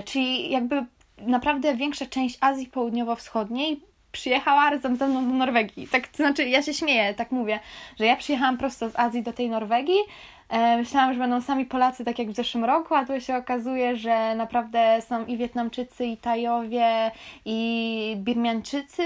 [0.05, 0.85] czyli jakby
[1.19, 3.81] naprawdę większa część Azji Południowo-Wschodniej
[4.13, 5.89] przyjechała razem ze mną do Norwegii.
[5.89, 7.61] Tak, to znaczy, ja się śmieję, tak mówię,
[7.99, 10.01] że ja przyjechałam prosto z Azji do tej Norwegii.
[10.49, 13.97] E, myślałam, że będą sami Polacy, tak jak w zeszłym roku, a tu się okazuje,
[13.97, 17.11] że naprawdę są i Wietnamczycy, i Tajowie,
[17.45, 19.03] i Birmianczycy.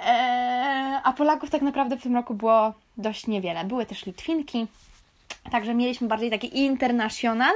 [0.00, 3.64] E, a Polaków tak naprawdę w tym roku było dość niewiele.
[3.64, 4.66] Były też Litwinki,
[5.50, 7.54] Także mieliśmy bardziej taki international,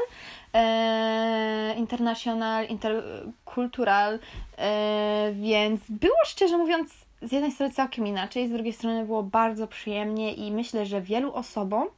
[0.54, 4.18] e, international, interkultural,
[4.58, 9.66] e, więc było szczerze mówiąc z jednej strony całkiem inaczej, z drugiej strony było bardzo
[9.66, 11.88] przyjemnie i myślę, że wielu osobom,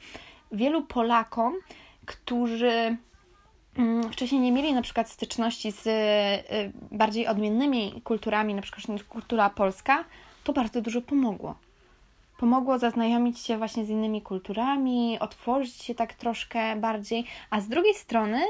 [0.53, 1.55] wielu Polakom,
[2.07, 2.97] którzy
[3.79, 9.51] mm, wcześniej nie mieli na przykład styczności z y, bardziej odmiennymi kulturami, na przykład kultura
[9.51, 10.05] polska,
[10.45, 11.55] to bardzo dużo pomogło
[12.43, 17.95] pomogło zaznajomić się właśnie z innymi kulturami, otworzyć się tak troszkę bardziej, a z drugiej
[17.95, 18.41] strony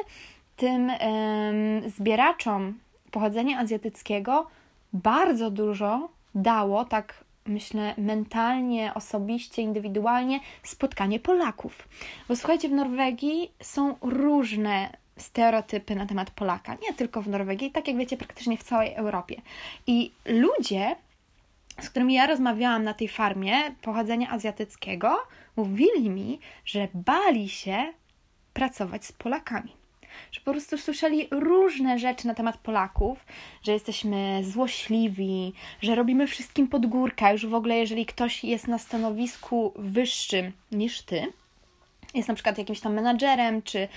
[0.57, 2.78] tym ym, zbieraczom
[3.11, 4.46] pochodzenia azjatyckiego
[4.92, 11.88] bardzo dużo dało, tak myślę, mentalnie, osobiście, indywidualnie spotkanie Polaków.
[12.28, 16.74] Bo słuchajcie, w Norwegii są różne stereotypy na temat Polaka.
[16.74, 19.42] Nie tylko w Norwegii, tak jak wiecie, praktycznie w całej Europie.
[19.87, 20.96] I ludzie
[21.80, 25.16] z którymi ja rozmawiałam na tej farmie pochodzenia azjatyckiego,
[25.56, 27.92] mówili mi, że bali się
[28.52, 29.72] pracować z Polakami.
[30.32, 33.26] Że po prostu słyszeli różne rzeczy na temat Polaków,
[33.62, 38.78] że jesteśmy złośliwi, że robimy wszystkim pod górkę, już w ogóle jeżeli ktoś jest na
[38.78, 41.32] stanowisku wyższym niż ty,
[42.14, 43.88] jest na przykład jakimś tam menadżerem, czy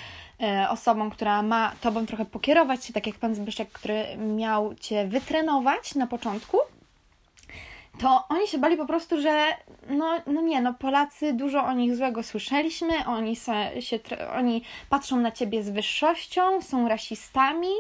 [0.42, 5.08] e, osobą, która ma tobą trochę pokierować się, tak jak pan Zbyszek, który miał cię
[5.08, 6.58] wytrenować na początku,
[8.00, 9.46] to oni się bali po prostu, że
[9.90, 14.00] no, no nie, no Polacy dużo o nich złego słyszeliśmy, oni, se, się,
[14.38, 17.72] oni patrzą na ciebie z wyższością, są rasistami,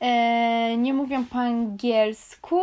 [0.00, 2.60] e, nie mówią po angielsku,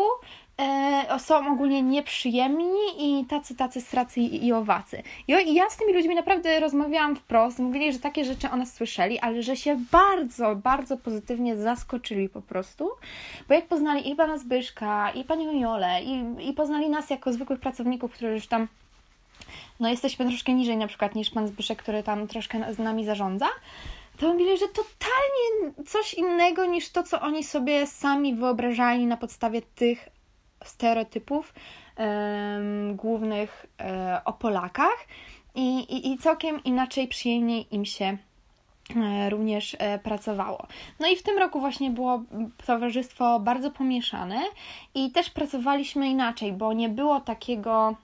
[0.60, 5.04] e, są ogólnie nieprzyjemni i tacy, tacy stracy i, i owacy.
[5.28, 9.20] I, ja z tymi ludźmi naprawdę rozmawiałam wprost, mówili, że takie rzeczy o nas słyszeli,
[9.20, 12.90] ale że się bardzo, bardzo pozytywnie zaskoczyli po prostu,
[13.48, 17.60] bo jak poznali i pana Zbyszka, i panią Jolę, i, i poznali nas jako zwykłych
[17.60, 18.68] pracowników, którzy już tam
[19.80, 23.48] no jesteśmy troszkę niżej na przykład niż pan Zbyszek, który tam troszkę z nami zarządza,
[24.18, 29.62] to mówili, że totalnie coś innego niż to, co oni sobie sami wyobrażali na podstawie
[29.62, 30.10] tych
[30.64, 31.54] stereotypów
[32.96, 33.88] głównych um,
[34.26, 35.08] o Polakach
[35.56, 38.18] i, i, i całkiem inaczej, przyjemniej im się
[38.96, 40.68] e, również e, pracowało.
[41.00, 42.24] No i w tym roku właśnie było
[42.66, 44.42] towarzystwo bardzo pomieszane
[44.96, 47.96] i też pracowaliśmy inaczej, bo nie było takiego,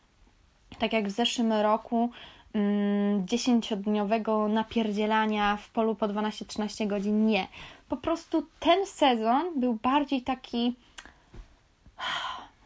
[0.80, 2.10] tak jak w zeszłym roku,
[2.54, 7.26] mm, dziesięciodniowego napierdzielania w polu po 12-13 godzin.
[7.26, 7.48] Nie.
[7.90, 10.76] Po prostu ten sezon był bardziej taki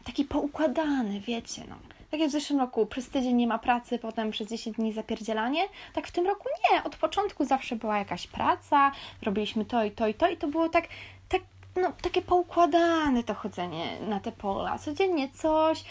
[0.04, 1.76] taki poukładany, wiecie, no.
[2.10, 5.62] Tak jak w zeszłym roku, przez tydzień nie ma pracy, potem przez 10 dni zapierdzielanie,
[5.92, 6.84] tak w tym roku nie.
[6.84, 10.68] Od początku zawsze była jakaś praca, robiliśmy to i to i to i to było
[10.68, 10.88] tak,
[11.28, 11.42] tak
[11.76, 14.78] no, takie poukładane to chodzenie na te pola.
[14.78, 15.84] Codziennie coś.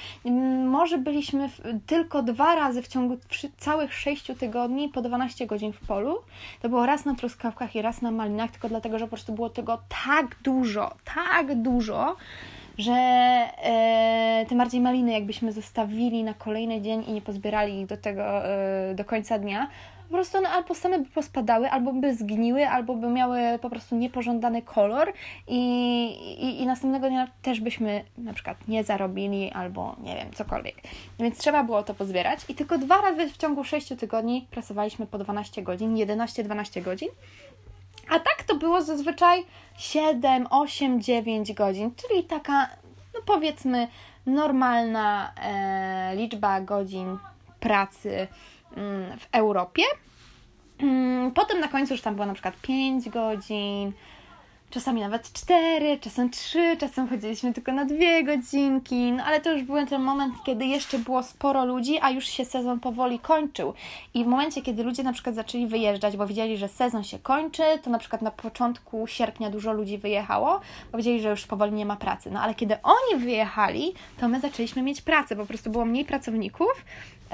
[0.65, 3.17] Może byliśmy w, tylko dwa razy w ciągu
[3.57, 6.17] całych 6 tygodni po 12 godzin w polu.
[6.61, 9.49] To było raz na truskawkach i raz na malinach, tylko dlatego, że po prostu było
[9.49, 12.15] tego tak dużo, tak dużo,
[12.79, 17.97] że e, tym bardziej maliny jakbyśmy zostawili na kolejny dzień i nie pozbierali ich do
[17.97, 19.67] tego, e, do końca dnia,
[20.09, 23.95] po prostu one albo same by pospadały, albo by zgniły, albo by miały po prostu
[23.95, 25.13] niepożądany kolor
[25.47, 25.59] i,
[26.39, 30.75] i, i następnego dnia też byśmy na przykład nie zarobili, albo nie wiem, cokolwiek.
[31.19, 35.17] Więc trzeba było to pozbierać i tylko dwa razy w ciągu 6 tygodni pracowaliśmy po
[35.17, 37.09] 12 godzin, 11-12 godzin.
[38.09, 39.45] A tak to było zazwyczaj
[39.77, 42.69] 7, 8, 9 godzin, czyli taka,
[43.13, 43.87] no powiedzmy,
[44.25, 47.17] normalna e, liczba godzin
[47.59, 48.27] pracy
[48.77, 49.83] Mm, w Europie.
[50.79, 53.91] Mm, potem na końcu już tam było na przykład 5 godzin,
[54.69, 59.63] czasami nawet 4, czasem 3, czasem chodziliśmy tylko na 2 godzinki, no ale to już
[59.63, 63.73] był ten moment, kiedy jeszcze było sporo ludzi, a już się sezon powoli kończył.
[64.13, 67.63] I w momencie, kiedy ludzie na przykład zaczęli wyjeżdżać, bo wiedzieli, że sezon się kończy,
[67.83, 70.59] to na przykład na początku sierpnia dużo ludzi wyjechało,
[70.91, 72.31] bo wiedzieli, że już powoli nie ma pracy.
[72.31, 76.85] No ale kiedy oni wyjechali, to my zaczęliśmy mieć pracę, po prostu było mniej pracowników,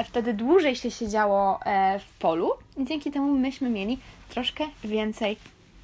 [0.04, 3.98] wtedy dłużej się siedziało e, w polu i dzięki temu myśmy mieli
[4.30, 5.38] troszkę więcej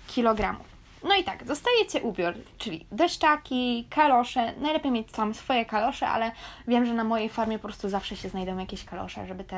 [0.07, 0.70] kilogramów.
[1.03, 4.53] No i tak, dostajecie ubiór, czyli deszczaki, kalosze.
[4.57, 6.31] Najlepiej mieć tam swoje kalosze, ale
[6.67, 9.57] wiem, że na mojej farmie po prostu zawsze się znajdą jakieś kalosze, żeby te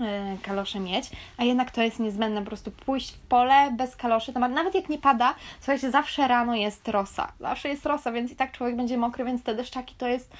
[0.00, 4.32] e, kalosze mieć, a jednak to jest niezbędne, po prostu pójść w pole bez kaloszy,
[4.32, 8.52] nawet jak nie pada, słuchajcie, zawsze rano jest rosa, zawsze jest rosa, więc i tak
[8.52, 10.32] człowiek będzie mokry, więc te deszczaki to jest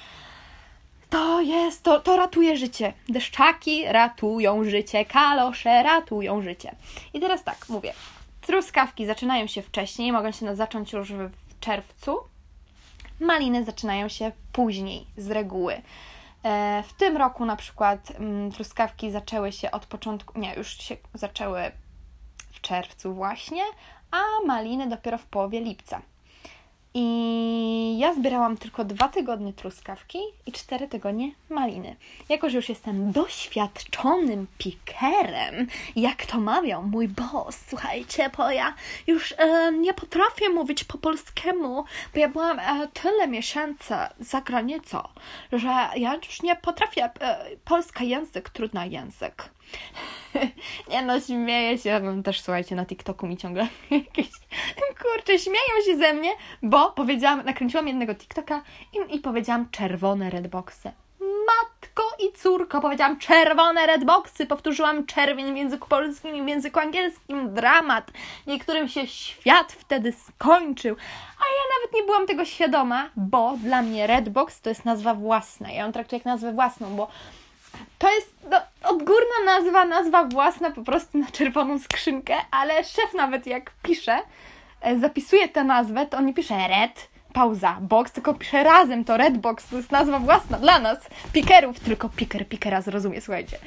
[1.09, 2.93] to jest, to, to ratuje życie.
[3.09, 6.75] Deszczaki ratują życie, kalosze ratują życie.
[7.13, 7.93] I teraz tak, mówię,
[8.47, 12.17] truskawki zaczynają się wcześniej, mogą się zacząć już w czerwcu.
[13.19, 15.81] Maliny zaczynają się później, z reguły.
[16.43, 20.97] E, w tym roku na przykład mm, truskawki zaczęły się od początku, nie, już się
[21.13, 21.71] zaczęły
[22.51, 23.61] w czerwcu właśnie,
[24.11, 26.01] a maliny dopiero w połowie lipca.
[26.99, 31.95] I ja zbierałam tylko dwa tygodnie truskawki i cztery tygodnie maliny.
[32.29, 38.73] Jako, że już jestem doświadczonym pikerem, jak to mawiał mój boss, słuchajcie, bo ja
[39.07, 45.07] już e, nie potrafię mówić po polskiemu, bo ja byłam e, tyle miesięcy za granicą,
[45.51, 47.09] że ja już nie potrafię.
[47.19, 49.56] E, polski język, trudny język.
[50.91, 51.89] Nie no, śmieję się.
[51.89, 54.29] Ja też słuchajcie, na TikToku mi ciągle jakieś
[55.01, 56.31] kurczę, śmieją się ze mnie,
[56.63, 58.61] bo powiedziałam, nakręciłam jednego TikToka
[58.93, 60.91] i, i powiedziałam czerwone redboxy.
[61.19, 67.53] Matko i córko, powiedziałam czerwone redboxy, powtórzyłam czerwień w języku polskim i w języku angielskim.
[67.53, 68.11] Dramat.
[68.47, 70.95] Niektórym się świat wtedy skończył,
[71.39, 75.71] a ja nawet nie byłam tego świadoma, bo dla mnie redbox to jest nazwa własna.
[75.71, 77.07] Ja ją traktuję jak nazwę własną, bo
[77.97, 83.47] to jest no, odgórna nazwa, nazwa własna po prostu na czerwoną skrzynkę, ale szef nawet
[83.47, 84.19] jak pisze,
[84.81, 89.17] e, zapisuje tę nazwę, to on nie pisze red, pauza, box, tylko pisze razem to
[89.17, 90.97] red box, to jest nazwa własna dla nas,
[91.33, 93.57] pikerów, tylko piker pikera zrozumie, słuchajcie.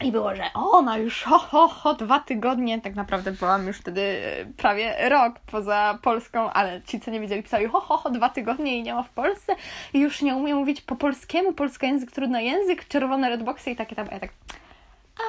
[0.00, 3.78] I było, że o, no już ho, ho, ho, dwa tygodnie, tak naprawdę byłam już
[3.78, 8.10] wtedy e, prawie rok poza Polską, ale ci, co nie wiedzieli, pisali ho, ho, ho,
[8.10, 9.56] dwa tygodnie i nie ma w Polsce
[9.92, 13.96] i już nie umiem mówić po polskiemu, polski język, trudny język, czerwone redboxy i takie
[13.96, 14.30] tam, a ja tak,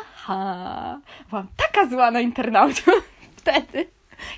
[0.02, 2.92] aha, byłam taka zła na internautu
[3.38, 3.88] wtedy.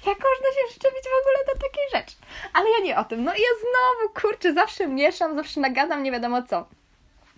[0.05, 2.15] Jak można się szczepić w ogóle do takiej rzeczy?
[2.53, 3.23] Ale ja nie o tym.
[3.23, 6.65] No i ja znowu, kurczę, zawsze mieszam, zawsze nagadam, nie wiadomo co.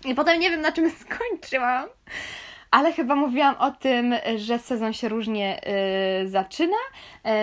[0.05, 1.85] I potem nie wiem, na czym skończyłam
[2.75, 5.61] ale chyba mówiłam o tym, że sezon się różnie
[6.23, 6.77] y, zaczyna,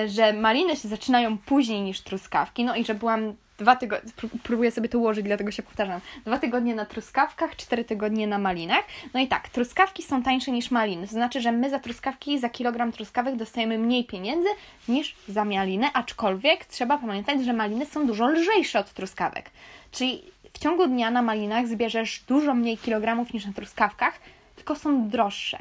[0.05, 4.71] y, że maliny się zaczynają później niż truskawki, no i że byłam dwa tygodnie, próbuję
[4.71, 8.85] sobie to ułożyć, dlatego się powtarzam, dwa tygodnie na truskawkach, cztery tygodnie na malinach.
[9.15, 12.49] No i tak, truskawki są tańsze niż maliny, to znaczy, że my za truskawki, za
[12.49, 14.49] kilogram truskawek dostajemy mniej pieniędzy
[14.89, 19.51] niż za maliny, aczkolwiek trzeba pamiętać, że maliny są dużo lżejsze od truskawek.
[19.93, 24.21] Czyli w ciągu dnia na malinach zbierzesz dużo mniej kilogramów niż na truskawkach,
[24.63, 25.59] tylko są droższe.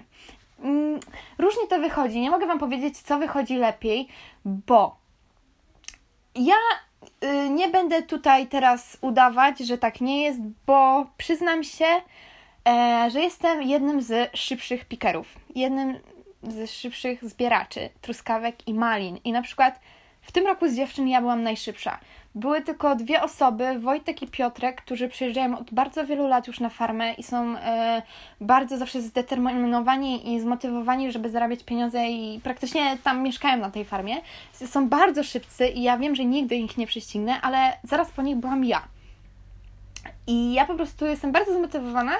[0.63, 0.99] Mm,
[1.37, 2.19] różnie to wychodzi.
[2.19, 4.07] Nie mogę Wam powiedzieć, co wychodzi lepiej,
[4.45, 4.95] bo
[6.35, 6.55] ja
[7.23, 11.85] y, nie będę tutaj teraz udawać, że tak nie jest, bo przyznam się,
[12.67, 15.99] e, że jestem jednym z szybszych pikerów, jednym
[16.43, 19.19] z szybszych zbieraczy truskawek i malin.
[19.23, 19.79] I na przykład
[20.21, 21.99] w tym roku z dziewczyn ja byłam najszybsza.
[22.35, 26.69] Były tylko dwie osoby, Wojtek i Piotrek, którzy przyjeżdżają od bardzo wielu lat już na
[26.69, 28.01] farmę i są e,
[28.41, 34.15] bardzo zawsze zdeterminowani i zmotywowani, żeby zarabiać pieniądze i praktycznie tam mieszkają na tej farmie.
[34.53, 38.35] Są bardzo szybcy i ja wiem, że nigdy ich nie prześcignę, ale zaraz po nich
[38.35, 38.81] byłam ja.
[40.27, 42.13] I ja po prostu jestem bardzo zmotywowana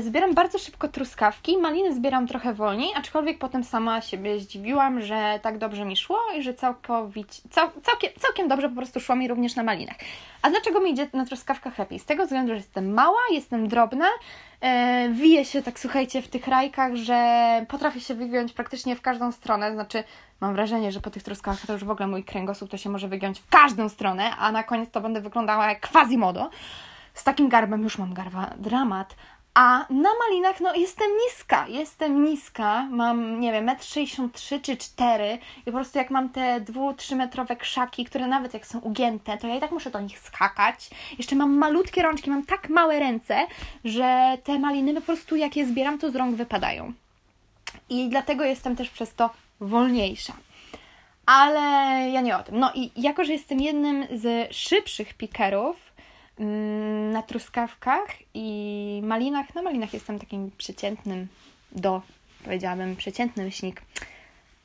[0.00, 5.58] zbieram bardzo szybko truskawki, maliny zbieram trochę wolniej, aczkolwiek potem sama siebie zdziwiłam, że tak
[5.58, 9.56] dobrze mi szło i że całkowicie, cał, całkiem, całkiem dobrze po prostu szło mi również
[9.56, 9.96] na malinach.
[10.42, 11.98] A dlaczego mi idzie na truskawkach lepiej?
[11.98, 14.06] Z tego względu, że jestem mała, jestem drobna,
[14.60, 19.32] e, wiję się tak, słuchajcie, w tych rajkach, że potrafię się wygiąć praktycznie w każdą
[19.32, 20.04] stronę, znaczy
[20.40, 23.08] mam wrażenie, że po tych truskawkach to już w ogóle mój kręgosłup to się może
[23.08, 26.50] wygiąć w każdą stronę, a na koniec to będę wyglądała jak quasimodo.
[27.14, 29.16] Z takim garbem już mam garba dramat,
[29.56, 34.22] a na malinach, no jestem niska, jestem niska, mam, nie wiem, 1,63
[34.54, 38.66] m czy 4 i po prostu jak mam te 2-3 metrowe krzaki, które nawet jak
[38.66, 40.90] są ugięte, to ja i tak muszę do nich skakać.
[41.18, 43.46] Jeszcze mam malutkie rączki, mam tak małe ręce,
[43.84, 46.92] że te maliny po prostu jak je zbieram, to z rąk wypadają.
[47.88, 49.30] I dlatego jestem też przez to
[49.60, 50.32] wolniejsza.
[51.26, 51.60] Ale
[52.10, 52.58] ja nie o tym.
[52.58, 55.85] No i jako, że jestem jednym z szybszych pikerów,
[57.12, 59.54] na truskawkach i malinach.
[59.54, 61.28] Na malinach jestem takim przeciętnym
[61.72, 62.02] do,
[62.44, 63.82] powiedziałabym, przeciętny myślnik.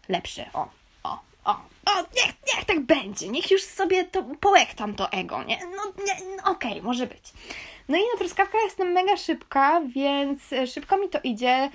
[0.09, 0.45] Lepszy.
[0.53, 0.67] O,
[1.03, 1.51] o, o,
[1.85, 3.29] o, niech, niech tak będzie.
[3.29, 5.59] Niech już sobie to połechtam to ego, nie?
[5.65, 7.33] No, nie, no okej, okay, może być.
[7.89, 11.69] No i na truskawkach jestem mega szybka, więc szybko mi to idzie.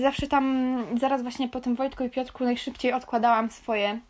[0.00, 4.00] Zawsze tam, zaraz właśnie po tym Wojtku i Piotrku najszybciej odkładałam swoje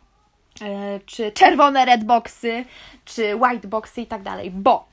[0.61, 2.65] e, czy czerwone red boxy,
[3.05, 4.92] czy white boxy i tak dalej, bo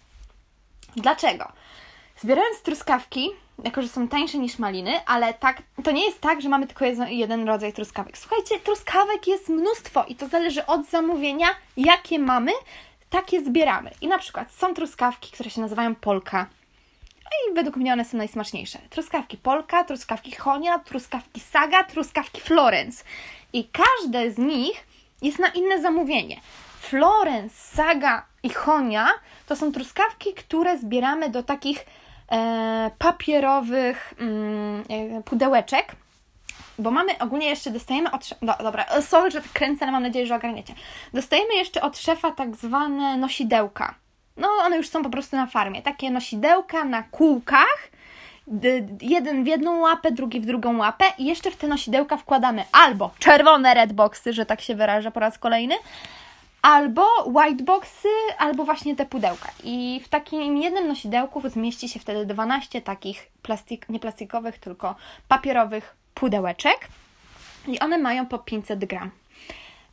[0.97, 1.53] Dlaczego?
[2.17, 3.31] Zbierając truskawki,
[3.65, 6.85] jako że są tańsze niż maliny, ale tak, to nie jest tak, że mamy tylko
[7.09, 8.19] jeden rodzaj truskawek.
[8.19, 12.53] Słuchajcie, truskawek jest mnóstwo i to zależy od zamówienia, jakie mamy,
[13.11, 13.91] takie zbieramy.
[14.01, 16.47] I na przykład są truskawki, które się nazywają polka.
[17.25, 18.79] No I według mnie one są najsmaczniejsze.
[18.91, 23.05] Truskawki polka, truskawki chonia, truskawki saga, truskawki Florence.
[23.53, 24.87] I każde z nich
[25.23, 26.41] jest na inne zamówienie.
[26.91, 29.09] Florence, Saga i Honia
[29.47, 31.87] to są truskawki, które zbieramy do takich
[32.33, 35.93] e, papierowych mm, e, pudełeczek.
[36.79, 38.29] Bo mamy ogólnie jeszcze dostajemy od.
[38.43, 40.75] No, dobra, sorry, że tak kręcę, ale mam nadzieję, że ogarniecie.
[41.15, 43.95] Dostajemy jeszcze od szefa tak zwane nosidełka.
[44.37, 45.83] No, one już są po prostu na farmie.
[45.83, 47.89] Takie nosidełka na kółkach.
[49.01, 53.11] Jeden w jedną łapę, drugi w drugą łapę, i jeszcze w te nosidełka wkładamy albo
[53.19, 55.75] czerwone redboxy, że tak się wyraża po raz kolejny,
[56.63, 58.09] albo whiteboxy,
[58.39, 59.51] albo właśnie te pudełka.
[59.65, 64.95] I w takim jednym nosidełku zmieści się wtedy 12 takich plastik, nie plastikowych, tylko
[65.29, 66.89] papierowych pudełeczek.
[67.67, 69.11] I one mają po 500 gram.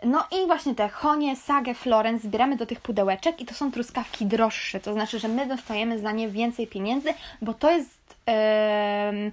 [0.03, 4.26] No i właśnie te Honie, Sagę, Florence zbieramy do tych pudełeczek i to są truskawki
[4.26, 4.80] droższe.
[4.80, 9.32] To znaczy, że my dostajemy za nie więcej pieniędzy, bo to jest yy,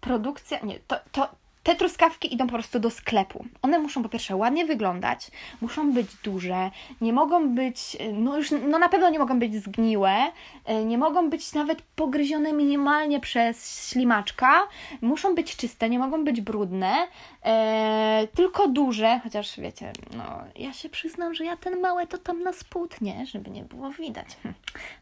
[0.00, 1.28] produkcja, nie, to, to,
[1.62, 3.44] te truskawki idą po prostu do sklepu.
[3.62, 8.78] One muszą po pierwsze ładnie wyglądać, muszą być duże, nie mogą być, no już no
[8.78, 10.32] na pewno nie mogą być zgniłe,
[10.64, 14.68] e, nie mogą być nawet pogryzione minimalnie przez ślimaczka,
[15.00, 17.08] muszą być czyste, nie mogą być brudne,
[17.44, 20.24] e, tylko duże, chociaż wiecie, no
[20.56, 23.90] ja się przyznam, że ja ten małe to tam na spód, nie, żeby nie było
[23.90, 24.26] widać.
[24.42, 24.54] Hm.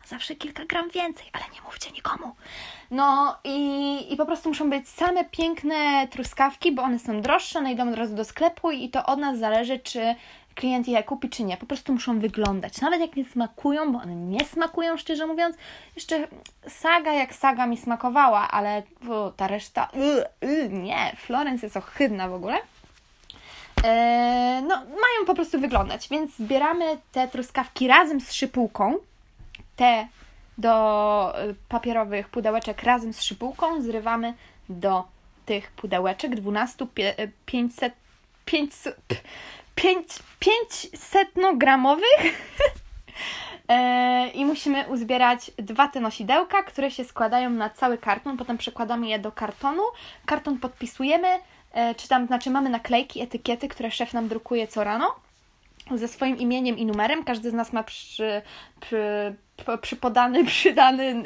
[0.07, 2.33] Zawsze kilka gram więcej, ale nie mówcie nikomu.
[2.91, 7.73] No i, i po prostu muszą być same piękne truskawki, bo one są droższe, one
[7.73, 10.15] idą od razu do sklepu i to od nas zależy, czy
[10.55, 11.57] klient je kupi, czy nie.
[11.57, 12.81] Po prostu muszą wyglądać.
[12.81, 15.57] Nawet jak nie smakują, bo one nie smakują, szczerze mówiąc.
[15.97, 16.29] Jeszcze
[16.69, 18.83] saga jak saga mi smakowała, ale
[19.37, 22.59] ta reszta, yy, yy, nie, Florence jest ohydna w ogóle.
[23.85, 28.95] Eee, no, mają po prostu wyglądać, więc zbieramy te truskawki razem z szypułką.
[29.77, 30.09] Te
[30.59, 34.35] do y, papierowych pudełeczek razem z szypułką zrywamy
[34.69, 35.05] do
[35.47, 36.37] tych pudełeczek.
[36.37, 36.87] 12
[37.47, 37.95] 500
[38.45, 38.97] 500
[40.39, 42.21] 500 gramowych
[44.35, 49.19] i musimy uzbierać dwa te nosidełka, które się składają na cały karton, potem przekładamy je
[49.19, 49.83] do kartonu,
[50.27, 51.29] karton podpisujemy,
[51.73, 55.15] e, czy tam, znaczy mamy naklejki, etykiety, które szef nam drukuje co rano
[55.95, 57.25] ze swoim imieniem i numerem.
[57.25, 58.43] Każdy z nas ma przy,
[58.81, 59.35] przy,
[59.83, 61.23] przy podany, przydany,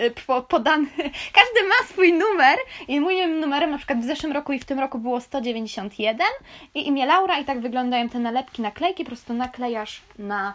[0.49, 0.87] podany,
[1.33, 2.59] każdy ma swój numer
[2.89, 6.27] i moim numerem na przykład w zeszłym roku i w tym roku było 191
[6.75, 10.55] i imię Laura i tak wyglądają te nalepki, naklejki, po prostu naklejasz na,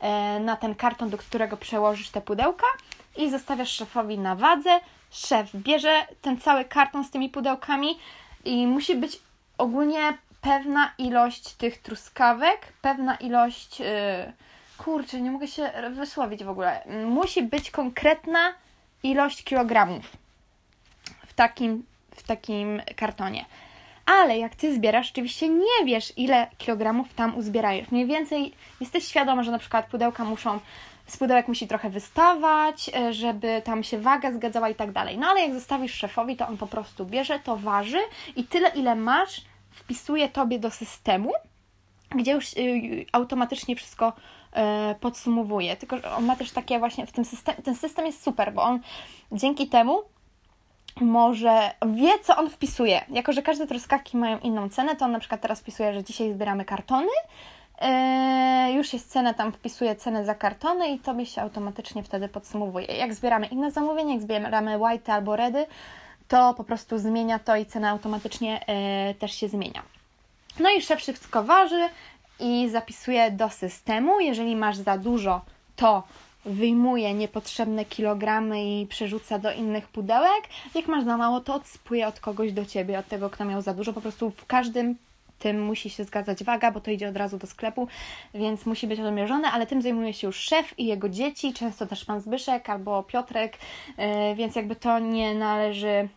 [0.00, 2.66] e, na ten karton, do którego przełożysz te pudełka
[3.16, 4.80] i zostawiasz szefowi na wadze.
[5.10, 7.98] Szef bierze ten cały karton z tymi pudełkami
[8.44, 9.18] i musi być
[9.58, 13.80] ogólnie pewna ilość tych truskawek, pewna ilość.
[13.80, 13.86] Yy,
[14.78, 16.84] kurczę, nie mogę się wysłowić w ogóle.
[17.06, 18.54] Musi być konkretna
[19.02, 20.16] ilość kilogramów
[21.26, 23.44] w takim, w takim kartonie.
[24.06, 27.90] Ale jak ty zbierasz, oczywiście nie wiesz, ile kilogramów tam uzbierajesz.
[27.90, 30.60] Mniej więcej jesteś świadoma, że na przykład pudełka muszą
[31.06, 35.18] z pudełek musi trochę wystawać, e, żeby tam się waga zgadzała i tak dalej.
[35.18, 38.00] No ale jak zostawisz szefowi, to on po prostu bierze, to waży
[38.36, 41.32] i tyle, ile masz, wpisuje tobie do systemu,
[42.10, 44.12] gdzie już y, automatycznie wszystko
[45.00, 45.76] podsumowuje.
[45.76, 48.62] Tylko, że on ma też takie właśnie w tym systemie, ten system jest super, bo
[48.62, 48.80] on
[49.32, 50.02] dzięki temu
[51.00, 53.04] może wie, co on wpisuje.
[53.08, 56.32] Jako, że każde truskawki mają inną cenę, to on na przykład teraz wpisuje, że dzisiaj
[56.32, 57.08] zbieramy kartony,
[57.82, 62.86] Yy, już jest cena, tam wpisuje cenę za kartony i tobie się automatycznie wtedy podsumowuje.
[62.86, 65.66] Jak zbieramy inne zamówienia, jak zbieramy white albo redy,
[66.28, 68.60] to po prostu zmienia to i cena automatycznie
[69.08, 69.82] yy, też się zmienia.
[70.60, 71.88] No i szef wszystko waży
[72.40, 74.20] i zapisuje do systemu.
[74.20, 75.40] Jeżeli masz za dużo,
[75.76, 76.02] to
[76.44, 80.42] wyjmuje niepotrzebne kilogramy i przerzuca do innych pudełek.
[80.74, 83.74] Jak masz za mało, to odspuje od kogoś do ciebie, od tego, kto miał za
[83.74, 83.92] dużo.
[83.92, 84.94] Po prostu w każdym
[85.38, 87.88] tym musi się zgadzać waga, bo to idzie od razu do sklepu,
[88.34, 92.04] więc musi być odmierzone, ale tym zajmuje się już szef i jego dzieci, często też
[92.04, 93.58] pan Zbyszek albo Piotrek,
[93.96, 96.08] e, więc jakby to nie należy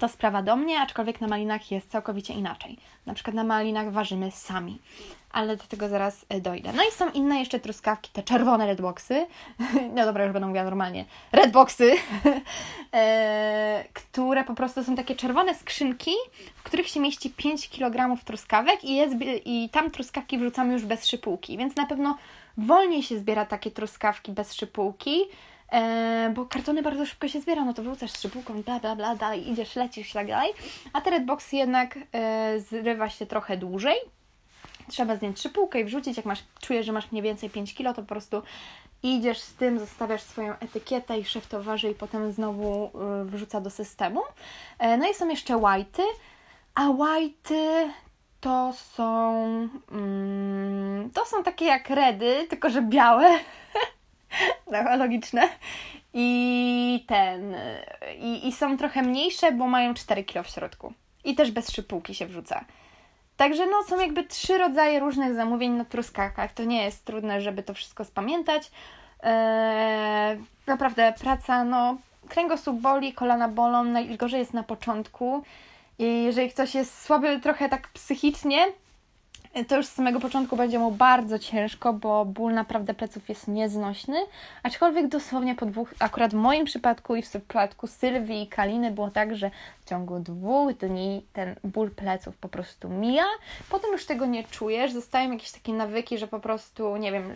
[0.00, 2.76] to sprawa do mnie, aczkolwiek na malinach jest całkowicie inaczej.
[3.06, 4.78] Na przykład na malinach ważymy sami,
[5.32, 6.72] ale do tego zaraz e, dojdę.
[6.72, 9.26] No i są inne jeszcze truskawki, te czerwone redboxy.
[9.94, 11.04] No dobra, już będę mówiła normalnie.
[11.32, 11.92] Redboxy,
[12.94, 16.12] e, które po prostu są takie czerwone skrzynki,
[16.56, 19.14] w których się mieści 5 kg truskawek i, jest,
[19.44, 22.16] i tam truskawki wrzucamy już bez szypułki, więc na pewno
[22.56, 25.20] wolniej się zbiera takie truskawki bez szypułki
[25.72, 29.50] e, bo kartony bardzo szybko się zbiera, no to wrzucasz szypułką, bla, bla, bla, dalej
[29.50, 30.52] idziesz, lecisz i tak dalej,
[30.92, 33.96] a te redboxy jednak e, zrywa się trochę dłużej,
[34.88, 38.02] trzeba zdjąć szypułkę i wrzucić, jak masz, czujesz, że masz mniej więcej 5 kg, to
[38.02, 38.42] po prostu
[39.02, 42.90] idziesz z tym, zostawiasz swoją etykietę i szef to waży i potem znowu
[43.22, 44.20] y, wrzuca do systemu.
[44.78, 46.02] E, no i są jeszcze white'y,
[46.74, 47.88] a white'y
[48.40, 53.38] to są mm, to są takie jak redy, tylko że białe.
[54.72, 55.48] no, logiczne.
[56.14, 57.56] I ten.
[58.18, 60.92] I, I są trochę mniejsze, bo mają 4 kg w środku.
[61.24, 62.64] I też bez szypułki się wrzuca.
[63.40, 66.52] Także no, są jakby trzy rodzaje różnych zamówień na truskawkach.
[66.52, 68.70] To nie jest trudne, żeby to wszystko spamiętać.
[69.22, 71.96] Eee, naprawdę praca, no,
[72.28, 75.42] kręgosłup boli, kolana bolą, najgorzej jest na początku.
[75.98, 78.66] I jeżeli ktoś jest słaby trochę tak psychicznie,
[79.68, 84.16] to już z samego początku będzie mu bardzo ciężko, bo ból naprawdę pleców jest nieznośny.
[84.62, 89.10] Aczkolwiek dosłownie po dwóch, akurat w moim przypadku i w przypadku Sylwii i Kaliny było
[89.10, 89.50] tak, że
[89.84, 93.24] w ciągu dwóch dni ten ból pleców po prostu mija.
[93.70, 97.34] Potem już tego nie czujesz, zostają jakieś takie nawyki, że po prostu, nie wiem,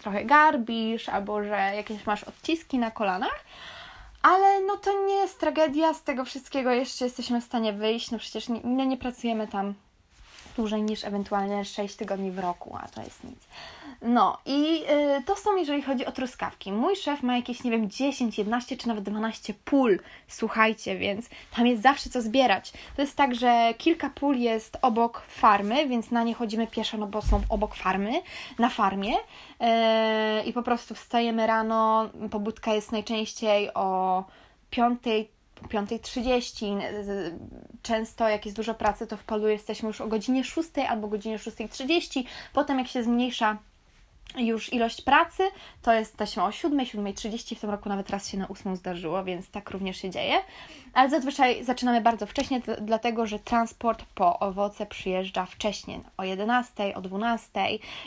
[0.00, 3.44] trochę garbisz albo że jakieś masz odciski na kolanach.
[4.22, 8.18] Ale no to nie jest tragedia, z tego wszystkiego jeszcze jesteśmy w stanie wyjść, no
[8.18, 9.74] przecież nie, nie pracujemy tam
[10.56, 13.38] dłużej niż ewentualnie 6 tygodni w roku, a to jest nic.
[14.02, 14.82] No i
[15.18, 16.72] y, to są, jeżeli chodzi o truskawki.
[16.72, 21.66] Mój szef ma jakieś, nie wiem, 10, 11 czy nawet 12 pól, słuchajcie, więc tam
[21.66, 22.72] jest zawsze co zbierać.
[22.96, 27.06] To jest tak, że kilka pól jest obok farmy, więc na nie chodzimy pieszo, no
[27.06, 28.12] bo są obok farmy,
[28.58, 29.66] na farmie yy,
[30.46, 34.24] i po prostu wstajemy rano, pobudka jest najczęściej o
[34.70, 35.00] 5,
[35.62, 36.80] 5.30.
[37.82, 41.38] Często, jak jest dużo pracy, to w polu jesteśmy już o godzinie 6 albo godzinie
[41.38, 42.24] 6.30.
[42.52, 43.58] Potem, jak się zmniejsza
[44.36, 45.42] już ilość pracy,
[45.82, 49.50] to jesteśmy o 7, 7.30, w tym roku nawet raz się na 8 zdarzyło, więc
[49.50, 50.34] tak również się dzieje.
[50.92, 57.00] Ale zazwyczaj zaczynamy bardzo wcześnie, dlatego że transport po owoce przyjeżdża wcześniej, o 11, o
[57.00, 57.50] 12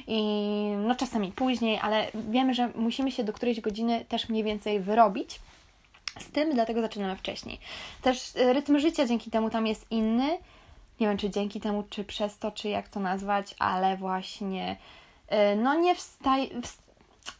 [0.07, 0.21] i
[0.77, 5.39] no czasami później, ale wiemy, że musimy się do którejś godziny też mniej więcej wyrobić
[6.19, 7.59] z tym, dlatego zaczynamy wcześniej.
[8.01, 10.37] Też e, rytm życia dzięki temu tam jest inny.
[10.99, 14.77] Nie wiem, czy dzięki temu, czy przez to, czy jak to nazwać, ale właśnie
[15.27, 16.49] e, no nie wstaj,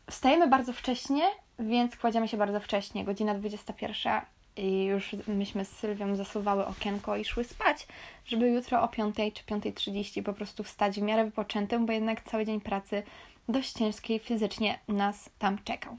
[0.09, 1.23] wstajemy bardzo wcześnie,
[1.59, 4.21] więc kładziemy się bardzo wcześnie, godzina 21
[4.57, 7.87] i już myśmy z Sylwią zasuwały okienko i szły spać,
[8.25, 12.45] żeby jutro o 5 czy 5.30 po prostu wstać w miarę wypoczętym, bo jednak cały
[12.45, 13.03] dzień pracy
[13.49, 15.97] dość ciężkiej fizycznie nas tam czekał.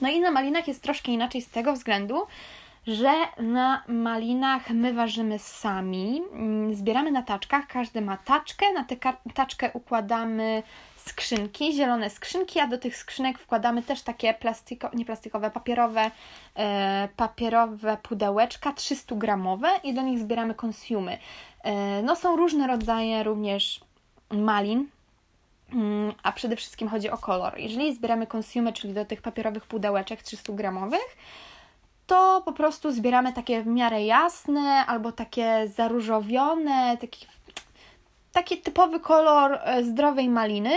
[0.00, 2.26] No i na malinach jest troszkę inaczej z tego względu,
[2.86, 8.96] że na malinach my ważymy sami, mm, zbieramy na taczkach, każdy ma taczkę, na tę
[9.34, 10.62] taczkę układamy
[10.96, 16.10] skrzynki, zielone skrzynki, a do tych skrzynek wkładamy też takie plastiko, nie plastikowe, papierowe,
[16.56, 21.18] e, papierowe pudełeczka 300 gramowe i do nich zbieramy konsumy.
[21.62, 23.80] E, no są różne rodzaje również
[24.30, 24.88] malin,
[26.22, 27.58] a przede wszystkim chodzi o kolor.
[27.58, 31.16] Jeżeli zbieramy konsumy, czyli do tych papierowych pudełeczek 300 gramowych,
[32.06, 37.26] to po prostu zbieramy takie w miarę jasne albo takie zaróżowione, taki,
[38.32, 40.74] taki typowy kolor e, zdrowej maliny.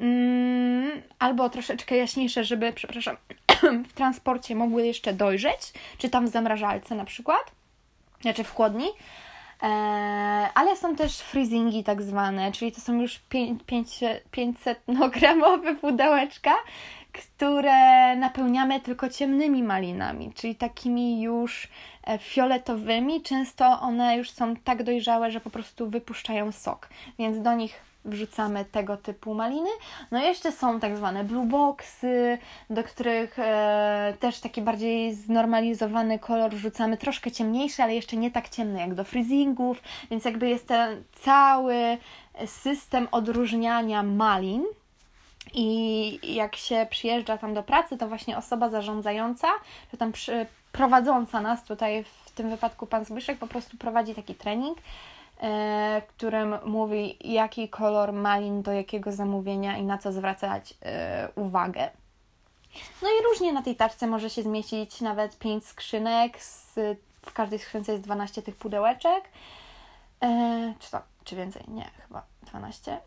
[0.00, 3.16] mm, albo troszeczkę jaśniejsze, żeby, przepraszam,
[3.88, 7.50] w transporcie mogły jeszcze dojrzeć, czy tam w zamrażalce na przykład,
[8.20, 8.86] znaczy w chłodni.
[9.62, 9.66] E,
[10.54, 13.20] ale są też freezingi tak zwane, czyli to są już
[14.32, 16.54] 500-gramowe pudełeczka,
[17.12, 21.68] które napełniamy tylko ciemnymi malinami, czyli takimi już
[22.06, 23.22] e, fioletowymi.
[23.22, 26.88] Często one już są tak dojrzałe, że po prostu wypuszczają sok,
[27.18, 29.70] więc do nich wrzucamy tego typu maliny.
[30.10, 32.38] No i jeszcze są tak zwane blue boxy,
[32.70, 38.48] do których e, też taki bardziej znormalizowany kolor wrzucamy, troszkę ciemniejszy, ale jeszcze nie tak
[38.48, 41.98] ciemny jak do freezingów, więc jakby jest ten cały
[42.46, 44.64] system odróżniania malin.
[45.54, 49.48] I jak się przyjeżdża tam do pracy, to właśnie osoba zarządzająca,
[49.90, 54.34] czy tam przy, prowadząca nas, tutaj w tym wypadku pan Zbyszek, po prostu prowadzi taki
[54.34, 54.78] trening,
[56.00, 61.90] w którym mówi, jaki kolor malin do jakiego zamówienia i na co zwracać e, uwagę.
[63.02, 66.74] No i różnie na tej taczce może się zmieścić nawet 5 skrzynek, z,
[67.26, 69.24] w każdej skrzynce jest 12 tych pudełeczek.
[70.22, 71.62] E, czy to, czy więcej?
[71.68, 73.00] Nie, chyba 12.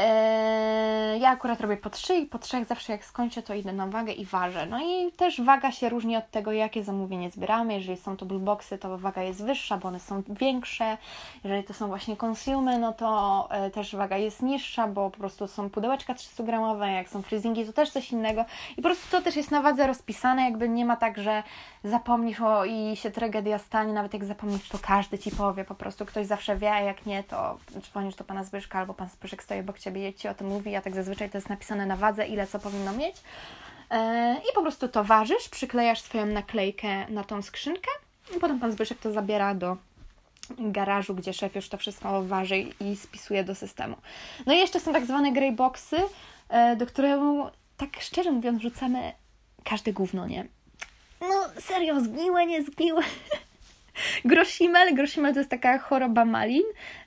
[0.00, 3.86] Eee, ja akurat robię po trzy i po trzech zawsze jak skończę, to idę na
[3.86, 4.66] wagę i ważę.
[4.66, 7.74] No i też waga się różni od tego, jakie zamówienie zbieramy.
[7.74, 10.98] Jeżeli są to blueboxy, to waga jest wyższa, bo one są większe.
[11.44, 15.48] Jeżeli to są właśnie consumy, no to e, też waga jest niższa, bo po prostu
[15.48, 18.44] są pudełeczka 300-gramowe, jak są freezingi, to też coś innego.
[18.72, 21.42] I po prostu to też jest na wadze rozpisane, jakby nie ma tak, że
[21.84, 26.06] zapomnisz o, i się tragedia stanie, nawet jak zapomnisz, to każdy Ci powie, po prostu
[26.06, 29.60] ktoś zawsze wie, a jak nie, to dzwonisz do Pana Zbyszka albo Pan Zbyszek stoi
[29.60, 32.26] obok Ciebie Ciebie, Ci o tym mówi, a tak zazwyczaj to jest napisane na wadze,
[32.26, 33.16] ile co powinno mieć.
[33.90, 37.90] E, I po prostu to ważysz, przyklejasz swoją naklejkę na tą skrzynkę
[38.36, 39.76] i potem Pan Zbyszek to zabiera do
[40.58, 43.96] garażu, gdzie szef już to wszystko waży i spisuje do systemu.
[44.46, 45.96] No i jeszcze są tak zwane grey boxy,
[46.48, 49.12] e, do którego tak szczerze mówiąc wrzucamy
[49.64, 50.46] każde gówno, nie?
[51.20, 53.02] No serio, zgniłe, nie zgniłe.
[54.24, 54.94] Grosimel.
[54.94, 56.62] Grosimel to jest taka choroba malin.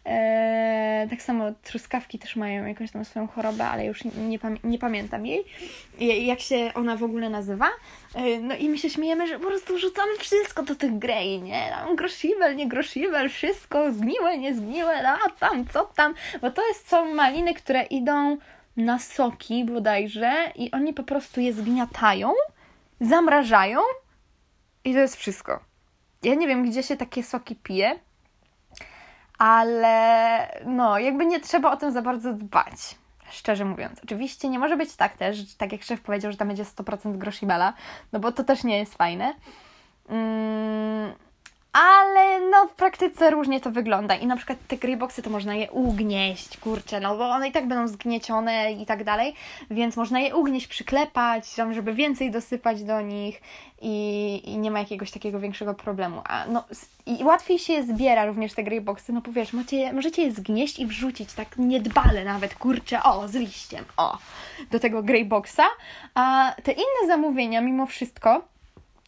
[0.06, 5.26] E, tak samo truskawki też mają jakąś tam swoją chorobę, ale już nie, nie pamiętam
[5.26, 5.46] jej,
[6.26, 7.70] jak się ona w ogóle nazywa.
[8.16, 11.70] E, no i my się śmiejemy, że po prostu rzucamy wszystko do tych grei, nie?
[11.70, 16.14] Tam grosimel, nie grosimel, wszystko, zgniłe, nie zgniłe, a tam, co tam.
[16.42, 18.38] Bo to jest, są maliny, które idą
[18.78, 22.34] na soki bodajże i oni po prostu je zgniatają,
[23.02, 23.80] zamrażają
[24.84, 25.73] i to jest wszystko
[26.24, 28.00] ja nie wiem, gdzie się takie soki pije,
[29.38, 32.96] ale no, jakby nie trzeba o tym za bardzo dbać.
[33.30, 34.00] Szczerze mówiąc.
[34.04, 37.74] Oczywiście nie może być tak też, tak jak szef powiedział, że tam będzie 100% groshibala,
[38.12, 39.34] no bo to też nie jest fajne.
[40.10, 41.14] Mm,
[41.74, 45.72] ale no w praktyce różnie to wygląda i na przykład te greyboxy to można je
[45.72, 49.34] ugnieść, kurczę, no bo one i tak będą zgniecione i tak dalej,
[49.72, 53.42] więc można je ugnieść, przyklepać, żeby więcej dosypać do nich
[53.82, 56.22] i, i nie ma jakiegoś takiego większego problemu.
[56.26, 56.64] A no
[57.06, 60.80] i łatwiej się je zbiera również te greyboxy, no bo wiesz, macie, możecie je zgnieść
[60.80, 64.18] i wrzucić tak niedbale nawet, kurczę, o, z liściem, o,
[64.72, 65.64] do tego greyboxa,
[66.16, 68.42] a te inne zamówienia mimo wszystko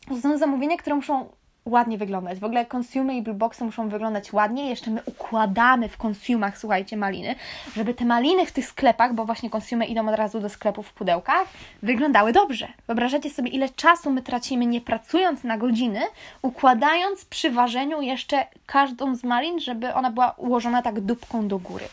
[0.07, 1.29] to są zamówienia, które muszą
[1.65, 2.39] ładnie wyglądać.
[2.39, 4.69] W ogóle konsumy i blueboxy muszą wyglądać ładnie.
[4.69, 7.35] Jeszcze my układamy w konsumach, słuchajcie, maliny,
[7.75, 10.93] żeby te maliny w tych sklepach, bo właśnie konsumy idą od razu do sklepów w
[10.93, 11.47] pudełkach,
[11.83, 12.67] wyglądały dobrze.
[12.87, 16.01] Wyobrażacie sobie, ile czasu my tracimy nie pracując na godziny,
[16.41, 21.85] układając przy ważeniu jeszcze każdą z malin, żeby ona była ułożona tak dupką do góry.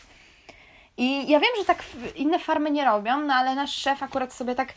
[0.97, 1.83] I ja wiem, że tak
[2.15, 4.73] inne farmy nie robią, no ale nasz szef akurat sobie tak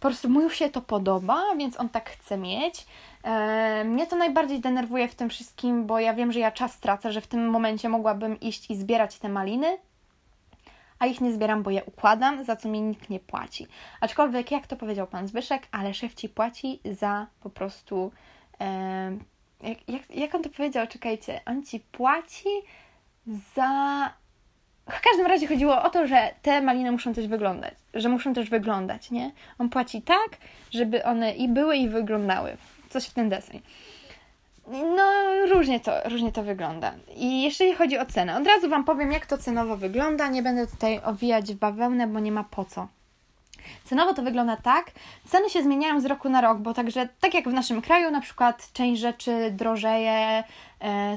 [0.00, 2.86] po prostu mu się to podoba, więc on tak chce mieć.
[3.24, 7.12] E, mnie to najbardziej denerwuje w tym wszystkim, bo ja wiem, że ja czas tracę,
[7.12, 9.78] że w tym momencie mogłabym iść i zbierać te maliny,
[10.98, 13.66] a ich nie zbieram, bo je układam, za co mi nikt nie płaci.
[14.00, 18.12] Aczkolwiek, jak to powiedział pan Zbyszek, ale szef ci płaci za po prostu.
[18.60, 19.12] E,
[19.62, 20.86] jak, jak, jak on to powiedział?
[20.86, 22.48] Czekajcie, on ci płaci
[23.56, 24.10] za
[24.90, 28.50] w każdym razie chodziło o to, że te maliny muszą też wyglądać, że muszą też
[28.50, 29.32] wyglądać, nie?
[29.58, 30.28] On płaci tak,
[30.70, 32.56] żeby one i były, i wyglądały.
[32.90, 33.60] Coś w ten deseń.
[34.96, 35.12] No,
[35.50, 36.92] różnie to, różnie to wygląda.
[37.16, 40.28] I jeżeli chodzi o cenę, od razu Wam powiem, jak to cenowo wygląda.
[40.28, 42.88] Nie będę tutaj owijać w bawełnę, bo nie ma po co.
[43.84, 44.90] Cenowo to wygląda tak.
[45.28, 48.20] Ceny się zmieniają z roku na rok, bo także tak jak w naszym kraju, na
[48.20, 50.44] przykład część rzeczy drożeje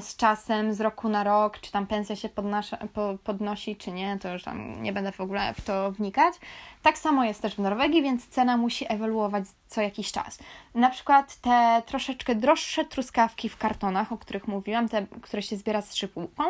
[0.00, 4.18] z czasem, z roku na rok, czy tam pensja się podnasza, po, podnosi, czy nie,
[4.18, 6.34] to już tam nie będę w ogóle w to wnikać.
[6.82, 10.38] Tak samo jest też w Norwegii, więc cena musi ewoluować co jakiś czas.
[10.74, 15.82] Na przykład te troszeczkę droższe truskawki w kartonach, o których mówiłam, te, które się zbiera
[15.82, 16.44] z szypułką,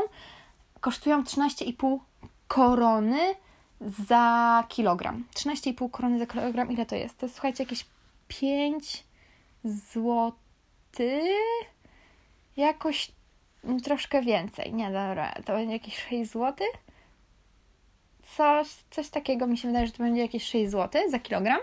[0.80, 1.98] kosztują 13,5
[2.48, 3.34] korony
[4.08, 5.24] za kilogram.
[5.34, 6.72] 13,5 korony za kilogram.
[6.72, 7.18] Ile to jest?
[7.18, 7.86] To jest, słuchajcie, jakieś
[8.28, 9.04] 5
[9.64, 11.22] złoty?
[12.56, 13.12] Jakoś
[13.84, 14.74] troszkę więcej.
[14.74, 16.66] Nie, dobra, to będzie jakieś 6 zł?
[18.36, 21.58] Coś, coś takiego mi się wydaje, że to będzie jakieś 6 zł za kilogram.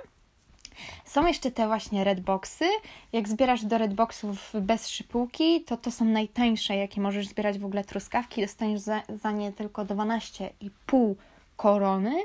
[1.05, 2.65] Są jeszcze te właśnie redboxy.
[3.13, 7.83] Jak zbierasz do redboxów bez szypułki, to to są najtańsze, jakie możesz zbierać w ogóle
[7.83, 8.41] truskawki.
[8.41, 11.13] Dostaniesz za, za nie tylko 12,5
[11.57, 12.15] korony,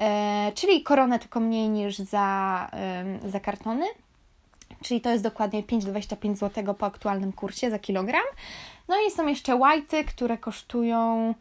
[0.00, 3.86] e, czyli koronę tylko mniej niż za, e, za kartony.
[4.82, 8.24] Czyli to jest dokładnie 5,25 zł po aktualnym kursie za kilogram.
[8.88, 11.34] No i są jeszcze white'y, które kosztują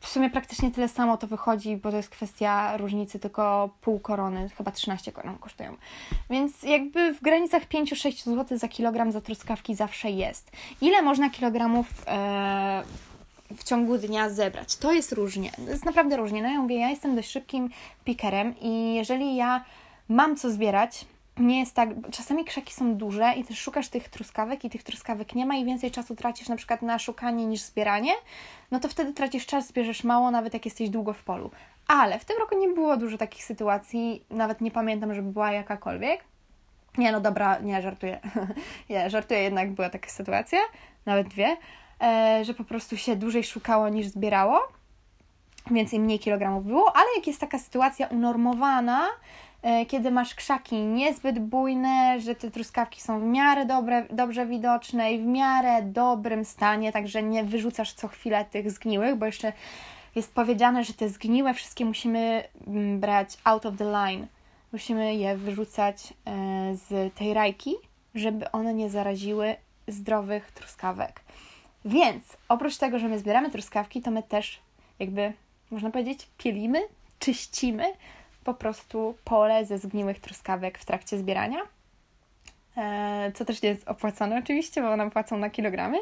[0.00, 4.48] w sumie praktycznie tyle samo to wychodzi, bo to jest kwestia różnicy tylko pół korony,
[4.56, 5.76] chyba 13 koron kosztują.
[6.30, 10.50] Więc jakby w granicach 5-6 zł za kilogram za truskawki zawsze jest.
[10.80, 12.82] Ile można kilogramów e,
[13.56, 14.76] w ciągu dnia zebrać?
[14.76, 16.42] To jest różnie, to jest naprawdę różnie.
[16.42, 17.70] No ja mówię, ja jestem dość szybkim
[18.04, 19.64] pikerem i jeżeli ja
[20.08, 21.06] mam co zbierać,
[21.38, 25.34] nie jest tak, czasami krzaki są duże i też szukasz tych truskawek i tych truskawek
[25.34, 28.12] nie ma i więcej czasu tracisz na przykład na szukanie niż zbieranie,
[28.70, 31.50] no to wtedy tracisz czas, zbierzesz mało, nawet jak jesteś długo w polu.
[31.88, 36.24] Ale w tym roku nie było dużo takich sytuacji, nawet nie pamiętam, żeby była jakakolwiek.
[36.98, 38.20] Nie, no dobra, nie, żartuję.
[38.90, 40.58] nie, żartuję, jednak była taka sytuacja,
[41.06, 41.56] nawet dwie,
[42.00, 44.68] e, że po prostu się dłużej szukało niż zbierało,
[45.70, 49.06] więcej, mniej kilogramów było, ale jak jest taka sytuacja unormowana,
[49.88, 55.18] kiedy masz krzaki niezbyt bujne, że te truskawki są w miarę dobre, dobrze widoczne i
[55.18, 59.52] w miarę dobrym stanie, także nie wyrzucasz co chwilę tych zgniłych, bo jeszcze
[60.14, 64.26] jest powiedziane, że te zgniłe wszystkie musimy mm, brać out of the line.
[64.72, 67.74] Musimy je wyrzucać e, z tej rajki,
[68.14, 69.56] żeby one nie zaraziły
[69.88, 71.20] zdrowych truskawek.
[71.84, 74.60] Więc oprócz tego, że my zbieramy truskawki, to my też
[74.98, 75.32] jakby,
[75.70, 76.80] można powiedzieć, pielimy,
[77.18, 77.84] czyścimy
[78.48, 81.58] po prostu pole ze zgniłych truskawek w trakcie zbierania,
[82.76, 85.98] e, co też nie jest opłacone oczywiście, bo nam płacą na kilogramy.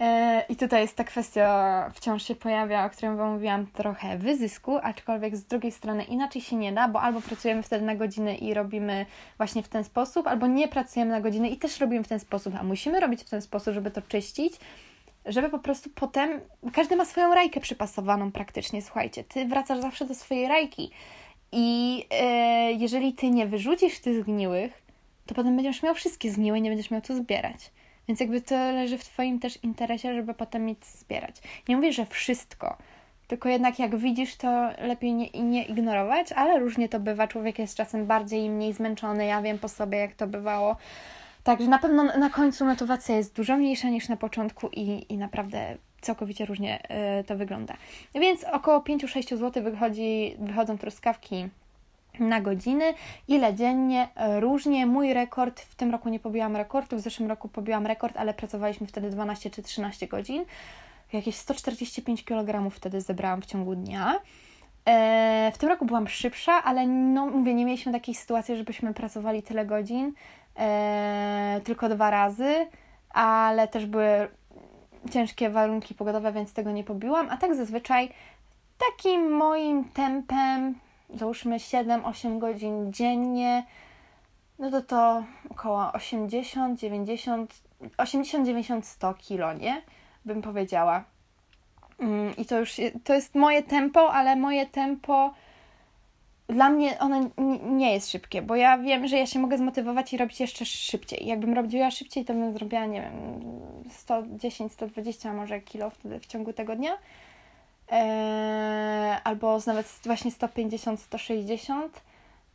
[0.00, 4.78] E, I tutaj jest ta kwestia, wciąż się pojawia, o której Wam mówiłam, trochę wyzysku,
[4.82, 8.54] aczkolwiek z drugiej strony inaczej się nie da, bo albo pracujemy wtedy na godziny i
[8.54, 9.06] robimy
[9.36, 12.54] właśnie w ten sposób, albo nie pracujemy na godziny i też robimy w ten sposób,
[12.60, 14.54] a musimy robić w ten sposób, żeby to czyścić,
[15.26, 16.40] żeby po prostu potem,
[16.72, 20.90] każdy ma swoją rajkę przypasowaną praktycznie, słuchajcie, Ty wracasz zawsze do swojej rajki,
[21.52, 24.82] i e, jeżeli ty nie wyrzucisz tych zgniłych,
[25.26, 27.70] to potem będziesz miał wszystkie zgniłe i nie będziesz miał co zbierać.
[28.08, 31.36] Więc jakby to leży w Twoim też interesie, żeby potem mieć zbierać.
[31.68, 32.76] Nie mówię, że wszystko,
[33.26, 37.28] tylko jednak jak widzisz, to lepiej nie, nie ignorować, ale różnie to bywa.
[37.28, 39.26] Człowiek jest czasem bardziej i mniej zmęczony.
[39.26, 40.76] Ja wiem po sobie, jak to bywało.
[41.44, 45.76] Także na pewno na końcu motywacja jest dużo mniejsza niż na początku i, i naprawdę
[46.02, 46.82] całkowicie różnie
[47.20, 47.74] y, to wygląda.
[48.14, 51.48] Więc około 5-6 zł wychodzi, wychodzą truskawki
[52.20, 52.94] na godziny.
[53.28, 54.08] Ile dziennie?
[54.40, 54.86] Różnie.
[54.86, 58.86] Mój rekord, w tym roku nie pobiłam rekordu, w zeszłym roku pobiłam rekord, ale pracowaliśmy
[58.86, 60.44] wtedy 12 czy 13 godzin.
[61.12, 64.20] Jakieś 145 kg wtedy zebrałam w ciągu dnia.
[64.88, 69.42] E, w tym roku byłam szybsza, ale no mówię, nie mieliśmy takiej sytuacji, żebyśmy pracowali
[69.42, 70.12] tyle godzin,
[70.58, 72.66] e, tylko dwa razy,
[73.10, 74.28] ale też były
[75.10, 78.08] ciężkie warunki pogodowe, więc tego nie pobiłam, a tak zazwyczaj
[78.78, 80.74] takim moim tempem,
[81.10, 83.66] załóżmy 7-8 godzin dziennie,
[84.58, 87.62] no to to około 80, 90,
[87.98, 89.82] 80, 90, 100 kilo, nie?
[90.24, 91.04] Bym powiedziała.
[91.98, 95.34] Mm, I to już to jest moje tempo, ale moje tempo
[96.52, 97.30] dla mnie ono
[97.64, 101.26] nie jest szybkie, bo ja wiem, że ja się mogę zmotywować i robić jeszcze szybciej.
[101.26, 103.40] Jakbym robiła szybciej, to bym zrobiła, nie wiem,
[103.90, 106.98] 110, 120 może kilo w ciągu tego dnia.
[107.88, 112.02] Eee, albo nawet właśnie 150, 160.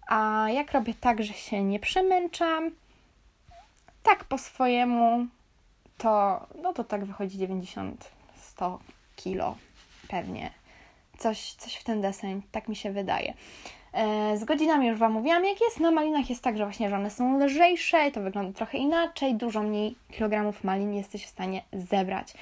[0.08, 2.72] A jak robię tak, że się nie przemęczam,
[4.04, 5.28] tak po swojemu,
[5.98, 8.80] to no to tak wychodzi 90, 100
[9.16, 9.56] kilo
[10.08, 10.52] pewnie.
[11.18, 13.34] Coś, coś w ten deseń, tak mi się wydaje.
[13.94, 15.80] E, z godzinami już Wam mówiłam, jak jest.
[15.80, 19.36] Na malinach jest tak, że właśnie że one są lżejsze to wygląda trochę inaczej.
[19.36, 22.34] Dużo mniej kilogramów malin jesteś w stanie zebrać.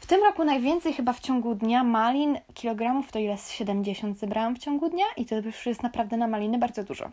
[0.00, 3.36] W tym roku najwięcej chyba w ciągu dnia malin, kilogramów to ile?
[3.38, 7.10] 70 zebrałam w ciągu dnia i to już jest naprawdę na maliny bardzo dużo.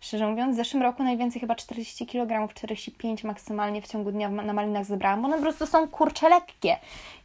[0.00, 4.52] Szczerze mówiąc, w zeszłym roku najwięcej chyba 40 kg, 45 maksymalnie w ciągu dnia na
[4.52, 6.76] malinach zebrałam, bo one po prostu są kurcze lekkie.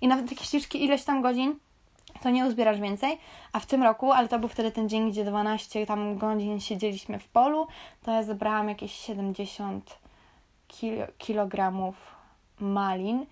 [0.02, 1.56] I nawet takie ścieżki ileś tam godzin
[2.22, 3.18] to nie uzbierasz więcej,
[3.54, 7.20] a w tym roku, ale to był wtedy ten dzień, gdzie 12 tam godzin siedzieliśmy
[7.20, 7.68] w polu,
[8.04, 10.00] to ja zebrałam jakieś 70
[10.68, 12.16] kil kilogramów
[12.60, 13.26] malin.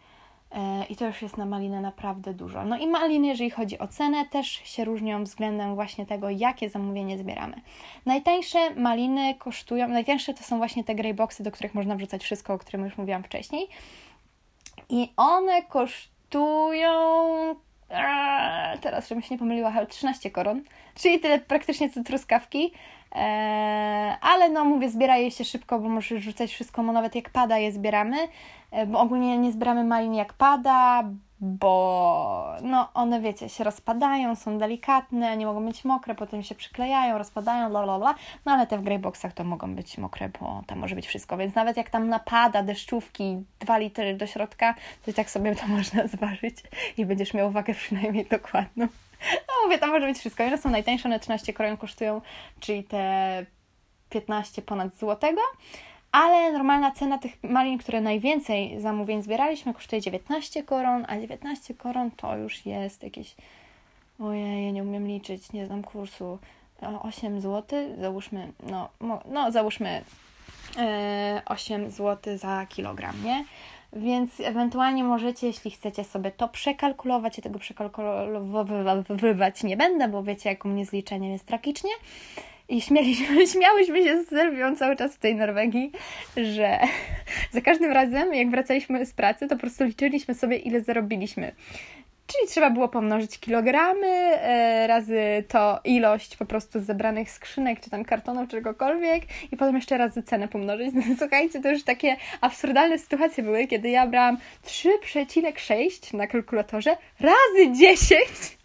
[0.52, 2.66] E, I to już jest na malinę naprawdę dużo.
[2.66, 7.18] No i maliny, jeżeli chodzi o cenę, też się różnią względem właśnie tego, jakie zamówienie
[7.18, 7.62] zbieramy.
[8.06, 12.54] Najtańsze maliny kosztują, najtańsze to są właśnie te grey boxy, do których można wrzucać wszystko,
[12.54, 13.68] o którym już mówiłam wcześniej.
[14.90, 16.90] I one kosztują
[17.94, 20.62] eee, teraz, żebym się nie pomyliła, 13 koron,
[20.96, 22.72] czyli tyle praktycznie co truskawki.
[23.12, 27.30] Eee, ale no mówię, zbiera je się szybko, bo możesz rzucać wszystko, bo nawet jak
[27.30, 28.18] pada je zbieramy,
[28.72, 31.04] e, bo ogólnie nie zbieramy malin jak pada,
[31.44, 37.18] bo no one wiecie, się rozpadają, są delikatne, nie mogą być mokre, potem się przyklejają,
[37.18, 38.16] rozpadają, bla bla bla,
[38.46, 41.56] no ale te w greyboxach to mogą być mokre, bo tam może być wszystko, więc
[41.56, 44.76] nawet jak tam napada deszczówki 2 litry do środka,
[45.06, 46.56] to i tak sobie to można zważyć
[46.98, 48.88] i będziesz miał wagę przynajmniej dokładną.
[49.48, 50.44] No mówię, tam może być wszystko.
[50.44, 52.22] One są najtańsze, one 13 koron kosztują,
[52.60, 53.46] czyli te
[54.10, 55.42] 15 ponad złotego.
[56.14, 62.12] Ale normalna cena tych malin, które najwięcej zamówień zbieraliśmy, kosztuje 19 koron, a 19 koron
[62.12, 63.36] to już jest jakieś.
[64.20, 66.40] Ojej, nie umiem liczyć, nie znam kursu.
[67.02, 68.90] 8 zł, załóżmy, no,
[69.26, 70.04] no załóżmy
[71.46, 73.46] 8 zł za kilogram, nie?
[73.94, 80.50] Więc ewentualnie możecie, jeśli chcecie sobie to przekalkulować, ja tego przekalkulowywać nie będę, bo wiecie,
[80.50, 81.92] jak u mnie z liczeniem jest tragicznie.
[82.70, 85.92] I śmialiśmy, śmiałyśmy się z Sylwią cały czas w tej Norwegii,
[86.38, 86.80] że
[87.54, 91.52] za każdym razem, jak wracaliśmy z pracy, to po prostu liczyliśmy sobie, ile zarobiliśmy.
[92.28, 98.06] Czyli trzeba było pomnożyć kilogramy e, razy to ilość po prostu zebranych skrzynek, czy tam
[98.06, 100.92] kartonów, czegokolwiek i potem jeszcze razy cenę pomnożyć.
[101.20, 108.63] Słuchajcie, to już takie absurdalne sytuacje były, kiedy ja brałam 3,6 na kalkulatorze razy 10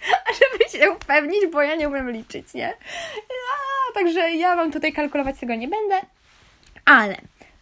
[0.40, 2.68] żeby się upewnić, bo ja nie umiem liczyć, nie?
[2.68, 6.00] A, także ja Wam tutaj kalkulować tego nie będę,
[6.84, 7.16] ale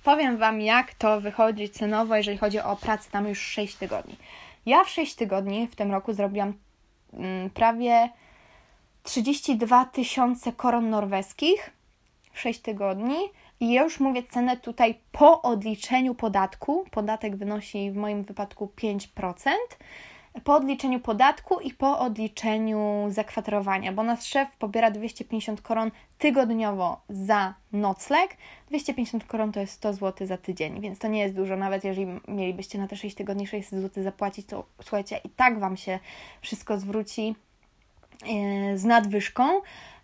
[0.05, 4.17] powiem Wam, jak to wychodzi cenowo, jeżeli chodzi o pracę tam już 6 tygodni.
[4.67, 6.53] Ja w 6 tygodni w tym roku zrobiłam
[7.13, 8.09] mm, prawie
[9.03, 11.71] 32 tysiące koron norweskich
[12.33, 13.17] w 6 tygodni.
[13.61, 16.87] I ja już mówię cenę tutaj po odliczeniu podatku.
[16.91, 19.53] Podatek wynosi w moim wypadku 5%
[20.45, 27.55] po odliczeniu podatku i po odliczeniu zakwaterowania, bo nasz szef pobiera 250 koron tygodniowo za
[27.73, 28.37] nocleg.
[28.69, 31.57] 250 koron to jest 100 zł za tydzień, więc to nie jest dużo.
[31.57, 35.77] Nawet jeżeli mielibyście na te 6 tygodni 600 zł zapłacić, to słuchajcie, i tak Wam
[35.77, 35.99] się
[36.41, 37.35] wszystko zwróci
[38.27, 39.61] e, z nadwyżką.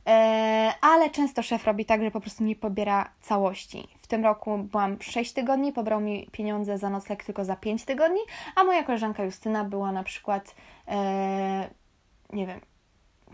[0.06, 3.88] E, ale często szef robi tak, że po prostu nie pobiera całości.
[3.98, 8.20] W tym roku byłam 6 tygodni, pobrał mi pieniądze za nocleg tylko za 5 tygodni,
[8.56, 10.54] a moja koleżanka Justyna była na przykład,
[10.88, 11.68] e,
[12.32, 12.60] nie wiem,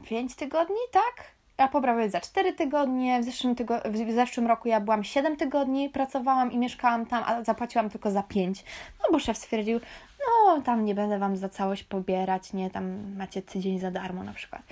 [0.05, 1.39] 5 tygodni, tak?
[1.57, 3.21] A pobrał je za 4 tygodnie.
[3.21, 7.45] W zeszłym, tygo- w zeszłym roku ja byłam 7 tygodni, pracowałam i mieszkałam tam, a
[7.45, 8.65] zapłaciłam tylko za 5.
[9.01, 9.81] No bo szef stwierdził,
[10.19, 14.33] no tam nie będę Wam za całość pobierać, nie, tam macie tydzień za darmo na
[14.33, 14.63] przykład.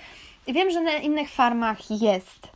[0.46, 2.48] I wiem, że na innych farmach jest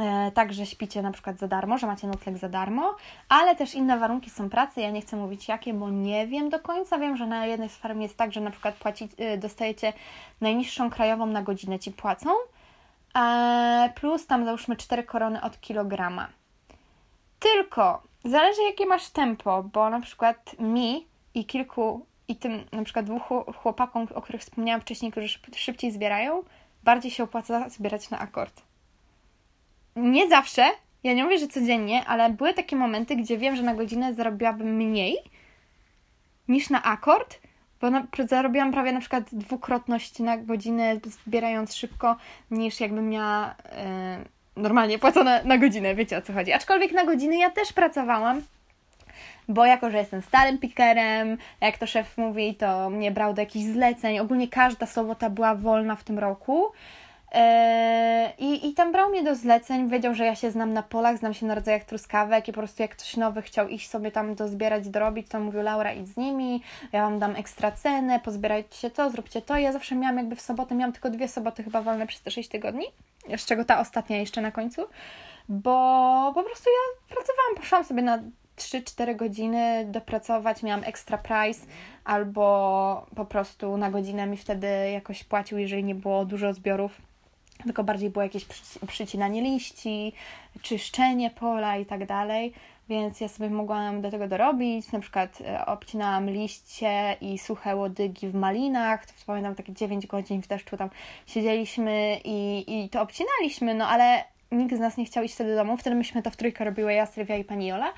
[0.00, 2.96] e, tak, że śpicie na przykład za darmo, że macie nocleg za darmo,
[3.28, 4.80] ale też inne warunki są pracy.
[4.80, 6.98] Ja nie chcę mówić jakie, bo nie wiem do końca.
[6.98, 9.92] Wiem, że na jednej z farm jest tak, że na przykład płaci, e, dostajecie
[10.40, 12.30] najniższą krajową na godzinę ci płacą,
[13.16, 16.28] e, plus tam załóżmy 4 korony od kilograma.
[17.38, 23.06] Tylko zależy jakie masz tempo, bo na przykład mi i kilku i tym na przykład
[23.06, 23.22] dwóch
[23.56, 26.42] chłopakom, o których wspomniałam wcześniej, którzy szybciej zbierają,
[26.84, 28.62] bardziej się opłaca zbierać na akord.
[29.96, 30.64] Nie zawsze,
[31.04, 34.76] ja nie mówię, że codziennie, ale były takie momenty, gdzie wiem, że na godzinę zarobiłabym
[34.76, 35.16] mniej
[36.48, 37.38] niż na akord,
[37.80, 42.16] bo na, zarobiłam prawie na przykład dwukrotność na godzinę, zbierając szybko,
[42.50, 44.24] niż jakbym miała e,
[44.56, 46.52] normalnie płacone na godzinę, wiecie o co chodzi.
[46.52, 48.42] Aczkolwiek na godziny ja też pracowałam,
[49.48, 53.64] bo jako, że jestem starym pikerem, jak to szef mówi, to mnie brał do jakichś
[53.64, 54.18] zleceń.
[54.18, 56.72] Ogólnie każda sobota była wolna w tym roku.
[57.32, 61.18] Eee, I, I tam brał mnie do zleceń, wiedział, że ja się znam na polach,
[61.18, 64.34] znam się na rodzajach truskawek i po prostu jak ktoś nowy chciał iść sobie tam
[64.34, 69.10] dozbierać, dorobić, to mówił Laura idź z nimi, ja Wam dam ekstra cenę, pozbierajcie to,
[69.10, 69.56] zróbcie to.
[69.56, 72.48] Ja zawsze miałam jakby w sobotę, miałam tylko dwie soboty chyba wolne przez te 6
[72.48, 72.84] tygodni,
[73.36, 74.82] z czego ta ostatnia jeszcze na końcu,
[75.48, 78.18] bo po prostu ja pracowałam, poszłam sobie na
[78.58, 81.66] 3-4 godziny dopracować, miałam extra price,
[82.04, 87.02] albo po prostu na godzinę mi wtedy jakoś płacił, jeżeli nie było dużo zbiorów,
[87.64, 88.46] tylko bardziej było jakieś
[88.86, 90.12] przycinanie liści,
[90.62, 92.52] czyszczenie pola i tak dalej.
[92.88, 94.92] Więc ja sobie mogłam do tego dorobić.
[94.92, 99.06] Na przykład e, obcinałam liście i suche łodygi w malinach.
[99.06, 100.90] To wspominam takie 9 godzin w deszczu tam
[101.26, 105.56] siedzieliśmy i, i to obcinaliśmy, no ale nikt z nas nie chciał iść wtedy do
[105.56, 105.76] domu.
[105.76, 107.92] Wtedy myśmy to w trójkę robiły, ja, Sylwia i pani Jola.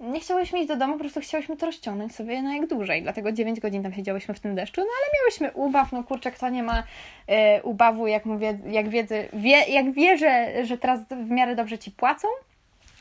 [0.00, 3.02] Nie chciałyśmy iść do domu, po prostu chciałyśmy to rozciągnąć sobie na jak dłużej.
[3.02, 6.48] Dlatego 9 godzin tam siedziałyśmy w tym deszczu, no ale miałyśmy ubaw, no kurczę, kto
[6.48, 11.56] nie ma y, ubawu, jak mówię, jak, wiedzy, wie, jak że, że teraz w miarę
[11.56, 12.28] dobrze Ci płacą.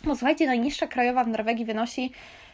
[0.04, 2.12] No słuchajcie, najniższa krajowa w Norwegii wynosi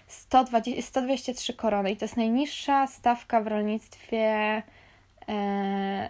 [0.07, 4.63] 120, 123 korony i to jest najniższa stawka w rolnictwie
[5.29, 6.09] e,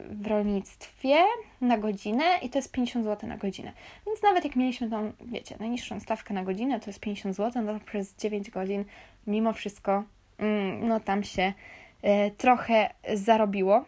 [0.00, 1.16] w rolnictwie
[1.60, 3.72] na godzinę i to jest 50 zł na godzinę.
[4.06, 7.78] Więc nawet jak mieliśmy tą, wiecie, najniższą stawkę na godzinę, to jest 50 zł, no
[7.78, 8.84] to przez 9 godzin
[9.26, 10.04] mimo wszystko,
[10.38, 11.52] mm, no tam się
[12.02, 13.84] e, trochę zarobiło.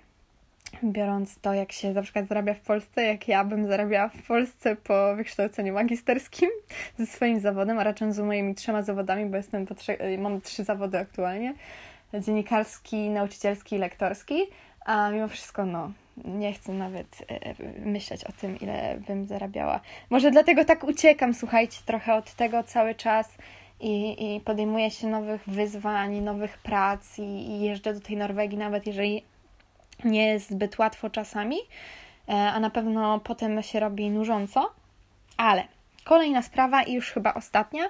[0.85, 4.77] Biorąc to, jak się na przykład zarabia w Polsce, jak ja bym zarabiała w Polsce
[4.77, 6.49] po wykształceniu magisterskim
[6.99, 10.65] ze swoim zawodem, a raczej z moimi trzema zawodami, bo jestem po trzy, mam trzy
[10.65, 11.55] zawody aktualnie:
[12.15, 14.47] dziennikarski, nauczycielski i lektorski
[14.89, 15.93] a mimo wszystko, no,
[16.25, 19.81] nie chcę nawet e, myśleć o tym, ile bym zarabiała.
[20.11, 23.29] Może dlatego tak uciekam, słuchajcie, trochę od tego cały czas
[23.81, 28.87] i, i podejmuję się nowych wyzwań, nowych prac i, i jeżdżę do tej Norwegii, nawet
[28.87, 29.23] jeżeli
[30.05, 31.57] nie jest zbyt łatwo czasami,
[32.29, 34.71] e, a na pewno potem się robi nużąco.
[35.37, 35.65] Ale
[36.05, 37.85] kolejna sprawa i już chyba ostatnia,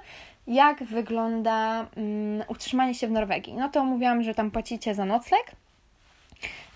[0.46, 3.54] jak wygląda um, utrzymanie się w Norwegii.
[3.54, 5.52] No to mówiłam, że tam płacicie za nocleg,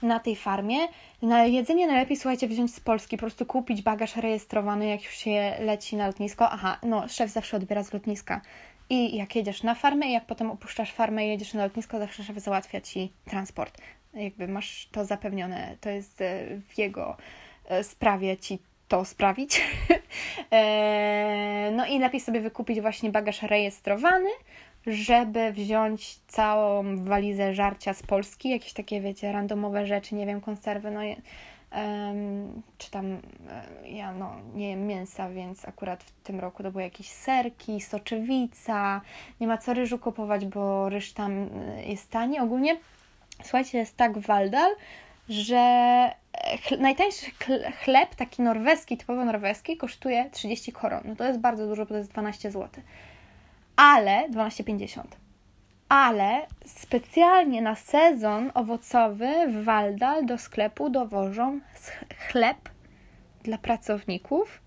[0.02, 0.78] na tej farmie.
[1.22, 5.56] Na jedzenie najlepiej, słuchajcie, wziąć z Polski, po prostu kupić bagaż rejestrowany, jak już się
[5.60, 6.50] leci na lotnisko.
[6.50, 8.40] Aha, no, szef zawsze odbiera z lotniska.
[8.90, 12.24] I jak jedziesz na farmę i jak potem opuszczasz farmę i jedziesz na lotnisko, zawsze
[12.24, 13.78] szef załatwia Ci transport.
[14.14, 17.16] Jakby masz to zapewnione, to jest e, w jego
[17.68, 19.60] e, sprawie Ci to sprawić.
[20.50, 24.28] E, no i lepiej sobie wykupić właśnie bagaż rejestrowany,
[24.86, 30.90] żeby wziąć całą walizę żarcia z Polski, jakieś takie, wiecie, randomowe rzeczy, nie wiem, konserwy,
[30.90, 31.00] no
[31.76, 36.70] um, czy tam e, ja no, nie jem mięsa, więc akurat w tym roku to
[36.70, 39.00] były jakieś serki, soczewica,
[39.40, 42.40] nie ma co ryżu kupować, bo ryż tam e, jest tani.
[42.40, 42.76] Ogólnie,
[43.42, 44.70] słuchajcie, jest tak Waldal,
[45.28, 45.56] że
[46.32, 47.30] e, najtańszy
[47.84, 51.02] chleb, taki norweski, typowo norweski, kosztuje 30 koron.
[51.04, 52.82] No to jest bardzo dużo, bo to jest 12 zł
[53.76, 55.02] ale 12,50.
[55.88, 61.60] Ale specjalnie na sezon owocowy w Waldal do sklepu dowożą
[62.28, 62.56] chleb
[63.42, 64.62] dla pracowników,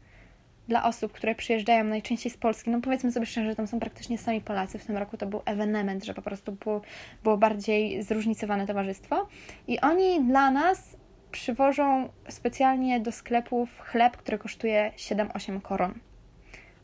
[0.67, 2.69] dla osób, które przyjeżdżają najczęściej z Polski.
[2.69, 4.79] No powiedzmy sobie szczerze, że tam są praktycznie sami Polacy.
[4.79, 6.81] W tym roku to był ewenement, że po prostu było,
[7.23, 9.27] było bardziej zróżnicowane towarzystwo.
[9.67, 10.97] I oni dla nas
[11.31, 15.93] przywożą specjalnie do sklepów chleb, który kosztuje 7-8 koron.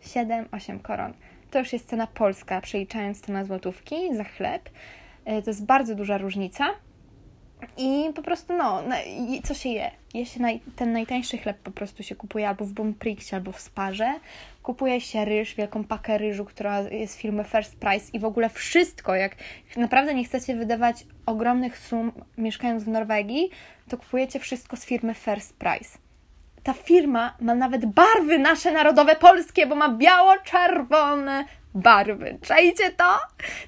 [0.01, 1.13] 7-8 koron
[1.51, 4.69] to już jest cena polska, przeliczając to na złotówki za chleb.
[5.25, 6.69] E, to jest bardzo duża różnica.
[7.77, 8.83] I po prostu, no,
[9.43, 9.91] co się je?
[10.13, 13.59] Je się naj, ten najtańszy chleb po prostu się kupuje albo w Bonprixie, albo w
[13.59, 14.19] Sparze.
[14.63, 19.15] Kupuje się ryż, wielką pakę ryżu, która jest firmy First Price i w ogóle wszystko.
[19.15, 19.35] Jak
[19.77, 23.49] naprawdę nie chcecie wydawać ogromnych sum mieszkając w Norwegii,
[23.89, 26.10] to kupujecie wszystko z firmy First Price
[26.63, 32.39] ta firma ma nawet barwy nasze narodowe polskie, bo ma biało-czerwone barwy.
[32.41, 33.19] Czajcie to?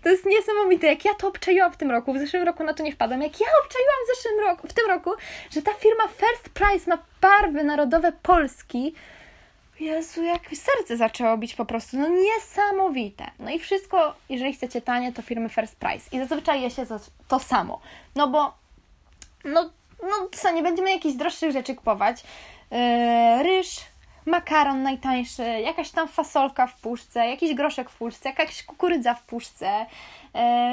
[0.04, 0.88] To jest niesamowite.
[0.88, 3.39] Jak ja to obczaiłam w tym roku, w zeszłym roku na to nie wpadłam, jak
[3.39, 5.12] ja obczaiłam w zeszłym roku, w tym roku,
[5.52, 8.94] że ta firma First Price ma barwy narodowe Polski.
[9.80, 11.98] Jezu, jak serce zaczęło bić po prostu.
[11.98, 13.26] No niesamowite.
[13.39, 16.10] No i wszystko, jeżeli chcecie tanie, to firmy First Price.
[16.12, 16.86] I zazwyczaj je się
[17.28, 17.82] to samo.
[18.16, 18.54] No bo,
[19.46, 19.70] no,
[20.04, 22.24] no co, nie będziemy jakichś droższych rzeczy kupować.
[22.74, 23.80] Yy, ryż,
[24.26, 29.86] makaron najtańszy, jakaś tam fasolka w puszce, jakiś groszek w puszce, jakaś kukurydza w puszce,
[30.23, 30.23] E,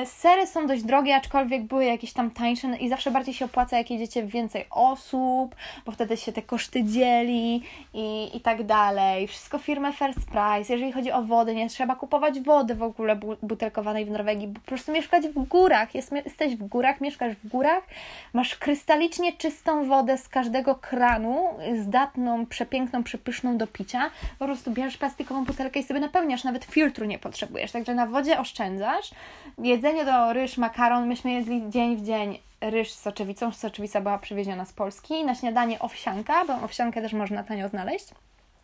[0.05, 3.79] sery są dość drogie, aczkolwiek były jakieś tam tańsze no i zawsze bardziej się opłaca,
[3.79, 5.55] jak jedziecie więcej osób,
[5.87, 7.63] bo wtedy się te koszty dzieli
[7.95, 9.27] i, i tak dalej.
[9.27, 10.73] Wszystko firmę First Price.
[10.73, 14.93] Jeżeli chodzi o wodę, nie trzeba kupować wody w ogóle butelkowanej w Norwegii, po prostu
[14.93, 15.95] mieszkać w górach.
[15.95, 17.85] Jest, jesteś w górach, mieszkasz w górach,
[18.33, 21.45] masz krystalicznie czystą wodę z każdego kranu,
[21.83, 24.11] zdatną, przepiękną, przepyszną do picia.
[24.39, 27.73] Po prostu bierzesz plastikową butelkę i sobie napełniasz, nawet filtru nie potrzebujesz.
[27.73, 29.11] Także na wodzie oszczędzasz
[29.59, 31.09] jedzenie to ryż, makaron.
[31.09, 33.53] Myśmy jedli dzień w dzień ryż z soczewicą.
[33.53, 35.25] Soczewica była przywieziona z Polski.
[35.25, 38.07] Na śniadanie owsianka, bo owsiankę też można tanio znaleźć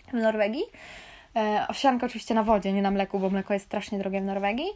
[0.09, 0.63] w Norwegii.
[1.37, 4.69] E, owsianka oczywiście na wodzie, nie na mleku, bo mleko jest strasznie drogie w Norwegii.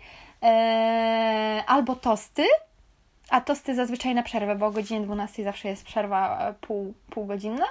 [0.42, 2.46] E, albo tosty,
[3.30, 7.66] a tosty zazwyczaj na przerwę, bo o godzinie 12 zawsze jest przerwa e, pół, półgodzinna.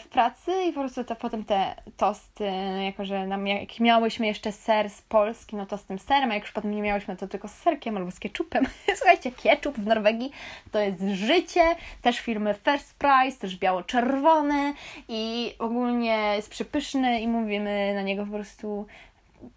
[0.00, 2.44] W pracy i po prostu te, potem te tosty,
[2.84, 6.34] jako że nam, jak miałyśmy jeszcze ser z Polski, no to z tym serem, a
[6.34, 8.66] jak już potem nie miałyśmy, to tylko z serkiem albo z ketchupem.
[8.98, 10.30] Słuchajcie, ketchup w Norwegii
[10.72, 14.74] to jest życie, też firmy First Price, też biało-czerwony
[15.08, 18.86] i ogólnie jest przepyszny i mówimy na niego po prostu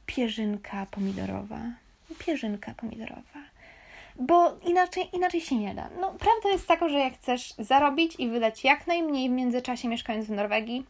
[0.05, 1.59] pierzynka pomidorowa.
[2.19, 3.39] Pierzynka pomidorowa.
[4.19, 5.89] Bo inaczej, inaczej się nie da.
[6.01, 10.25] No, prawda jest taka, że jak chcesz zarobić i wydać jak najmniej w międzyczasie mieszkając
[10.25, 10.85] w Norwegii,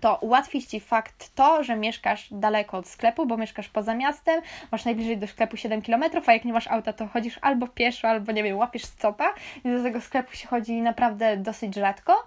[0.00, 4.42] to ułatwi Ci fakt to, że mieszkasz daleko od sklepu, bo mieszkasz poza miastem,
[4.72, 8.08] masz najbliżej do sklepu 7 km, a jak nie masz auta, to chodzisz albo pieszo,
[8.08, 9.34] albo nie wiem, łapiesz stopa
[9.64, 12.26] i do tego sklepu się chodzi naprawdę dosyć rzadko.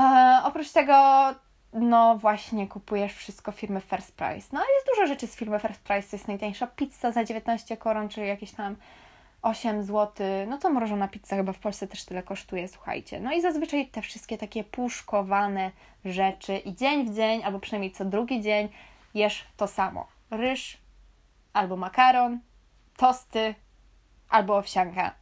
[0.00, 0.94] E, oprócz tego,
[1.72, 4.48] no właśnie, kupujesz wszystko firmy First Price.
[4.52, 8.08] No jest dużo rzeczy z firmy First Price, to jest najtańsza pizza za 19 koron,
[8.08, 8.76] czy jakieś tam
[9.42, 13.20] 8 zł, no to mrożona pizza chyba w Polsce też tyle kosztuje, słuchajcie.
[13.20, 15.70] No i zazwyczaj te wszystkie takie puszkowane
[16.04, 18.68] rzeczy i dzień w dzień, albo przynajmniej co drugi dzień
[19.14, 20.06] jesz to samo.
[20.30, 20.78] Ryż
[21.52, 22.40] albo makaron,
[22.96, 23.54] tosty
[24.28, 25.14] albo owsianka.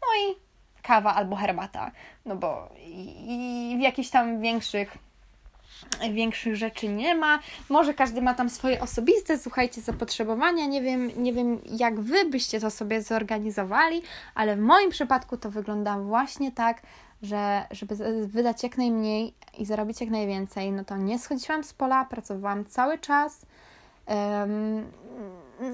[0.00, 0.34] No i
[0.82, 1.90] kawa albo herbata.
[2.24, 4.98] No bo i, i w jakichś tam większych
[6.12, 7.38] większych rzeczy nie ma.
[7.68, 10.66] Może każdy ma tam swoje osobiste, słuchajcie, zapotrzebowania.
[10.66, 14.02] Nie wiem, nie wiem, jak wy byście to sobie zorganizowali,
[14.34, 16.82] ale w moim przypadku to wygląda właśnie tak,
[17.22, 22.04] że żeby wydać jak najmniej i zarobić jak najwięcej, no to nie schodziłam z pola,
[22.04, 23.46] pracowałam cały czas.
[24.06, 24.86] Um,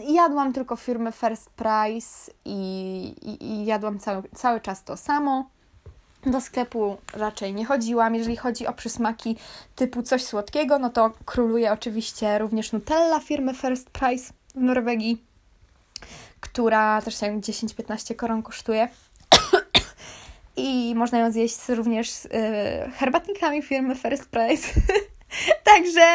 [0.08, 5.50] jadłam tylko firmy First Price i, i, i jadłam cały, cały czas to samo.
[6.26, 8.14] Do sklepu raczej nie chodziłam.
[8.14, 9.36] Jeżeli chodzi o przysmaki
[9.76, 15.22] typu coś słodkiego, no to króluje oczywiście również Nutella firmy First Price w Norwegii,
[16.40, 18.88] która też jak 10-15 koron kosztuje.
[20.56, 22.30] I można ją zjeść również z yy,
[22.90, 24.68] herbatnikami firmy First Price.
[25.74, 26.06] Także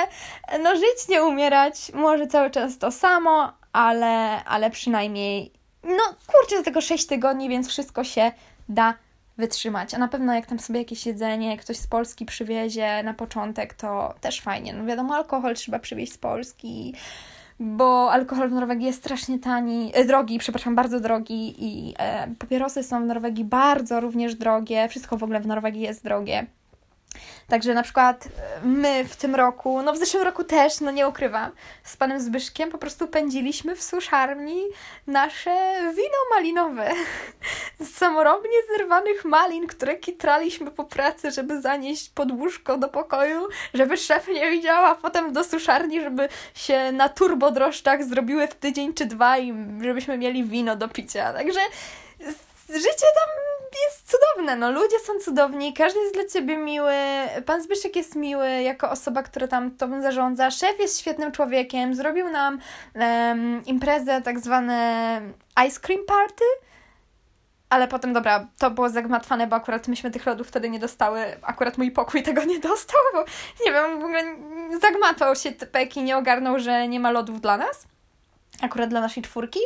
[0.64, 5.52] no żyć, nie umierać, może cały czas to samo, ale, ale przynajmniej
[5.84, 8.32] no kurczę, do tego 6 tygodni, więc wszystko się
[8.70, 8.94] da
[9.38, 9.94] wytrzymać.
[9.94, 14.14] A na pewno jak tam sobie jakieś jedzenie ktoś z Polski przywiezie na początek, to
[14.22, 14.74] też fajnie.
[14.74, 16.94] No wiadomo, alkohol trzeba przywieźć z Polski,
[17.60, 22.84] bo alkohol w Norwegii jest strasznie tani, e, drogi, przepraszam, bardzo drogi i e, papierosy
[22.84, 24.88] są w Norwegii bardzo również drogie.
[24.90, 26.46] Wszystko w ogóle w Norwegii jest drogie.
[27.48, 31.08] Także na przykład e, my w tym roku, no w zeszłym roku też, no nie
[31.08, 31.52] ukrywam,
[31.84, 34.64] z panem Zbyszkiem po prostu pędziliśmy w suszarni
[35.08, 36.92] nasze wino malinowe
[37.80, 43.98] z samorobnie zerwanych malin, które kitraliśmy po pracy, żeby zanieść pod łóżko do pokoju, żeby
[43.98, 49.06] szef nie widział, a potem do suszarni, żeby się na turbodrożczach zrobiły w tydzień czy
[49.06, 51.34] dwa i żebyśmy mieli wino do picia.
[51.34, 51.60] Także
[52.70, 56.94] życie tam jest cudowne, no ludzie są cudowni, każdy jest dla ciebie miły,
[57.46, 62.30] pan Zbyszek jest miły jako osoba, która tam tobą zarządza, szef jest świetnym człowiekiem, zrobił
[62.30, 62.60] nam
[62.96, 65.22] um, imprezę tak zwane
[65.68, 66.44] ice cream party,
[67.70, 71.78] ale potem, dobra, to było zagmatwane, bo akurat myśmy tych lodów wtedy nie dostały, akurat
[71.78, 73.26] mój pokój tego nie dostał, bo
[73.66, 74.24] nie wiem, w ogóle
[74.82, 77.88] zagmatał się typek i nie ogarnął, że nie ma lodów dla nas,
[78.62, 79.60] akurat dla naszej czwórki,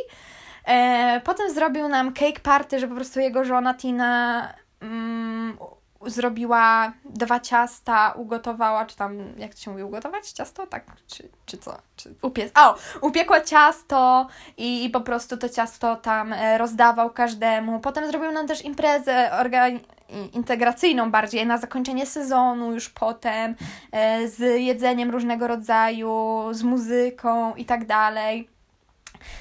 [1.24, 4.48] potem zrobił nam cake party, że po prostu jego żona Tina
[4.80, 5.58] mm,
[6.06, 10.66] zrobiła dwa ciasta, ugotowała, czy tam, jak to się mówi, ugotować ciasto?
[10.66, 11.78] Tak, czy, czy co?
[11.96, 12.52] Czy upiec...
[12.58, 17.80] O, upiekła ciasto i, i po prostu to ciasto tam e, rozdawał każdemu.
[17.80, 19.30] Potem zrobił nam też imprezę
[20.32, 23.54] integracyjną bardziej na zakończenie sezonu, już potem
[23.92, 28.51] e, z jedzeniem różnego rodzaju, z muzyką i tak dalej.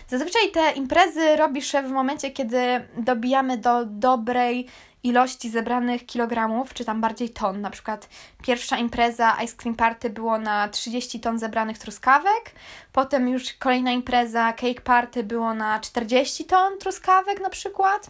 [0.08, 4.68] Zazwyczaj te imprezy robi szef w momencie, kiedy dobijamy do dobrej
[5.04, 7.62] ilości zebranych kilogramów, czy tam bardziej ton.
[7.62, 8.10] Na przykład
[8.44, 12.52] pierwsza impreza Ice Cream Party było na 30 ton zebranych truskawek,
[12.92, 18.10] potem już kolejna impreza Cake Party było na 40 ton truskawek na przykład.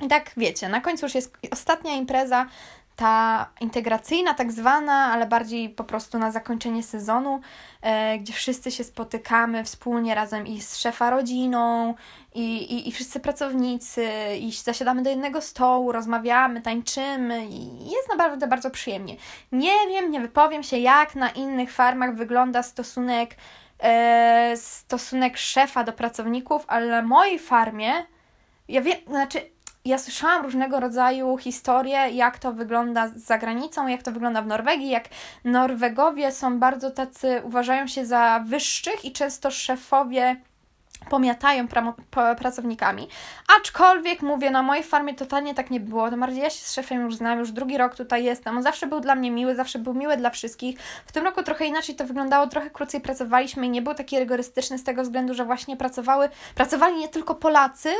[0.00, 2.46] I tak wiecie, na końcu już jest ostatnia impreza
[2.96, 7.40] ta integracyjna, tak zwana, ale bardziej po prostu na zakończenie sezonu,
[7.82, 11.94] e, gdzie wszyscy się spotykamy wspólnie razem i z szefa rodziną,
[12.34, 14.08] i, i, i wszyscy pracownicy,
[14.40, 19.16] i zasiadamy do jednego stołu, rozmawiamy, tańczymy, i jest naprawdę bardzo przyjemnie.
[19.52, 23.36] Nie wiem, nie wypowiem się, jak na innych farmach wygląda stosunek,
[23.78, 27.92] e, stosunek szefa do pracowników, ale na mojej farmie,
[28.68, 29.53] ja wiem, znaczy
[29.84, 34.90] ja słyszałam różnego rodzaju historie, jak to wygląda za granicą, jak to wygląda w Norwegii,
[34.90, 35.08] jak
[35.44, 40.36] Norwegowie są bardzo tacy, uważają się za wyższych i często szefowie
[41.10, 41.94] pomiatają pra
[42.34, 43.08] pracownikami.
[43.60, 46.10] Aczkolwiek mówię, na mojej farmie totalnie tak nie było.
[46.10, 48.56] To bardziej ja się z szefem już znam, już drugi rok tutaj jestem.
[48.56, 50.78] On zawsze był dla mnie miły, zawsze był miły dla wszystkich.
[51.06, 54.78] W tym roku trochę inaczej to wyglądało, trochę krócej pracowaliśmy i nie był taki rygorystyczny
[54.78, 57.90] z tego względu, że właśnie pracowały, pracowali nie tylko Polacy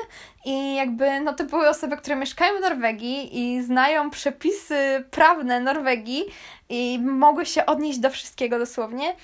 [0.45, 6.25] i jakby no to były osoby, które mieszkają w Norwegii i znają przepisy prawne Norwegii
[6.69, 9.15] i mogły się odnieść do wszystkiego dosłownie.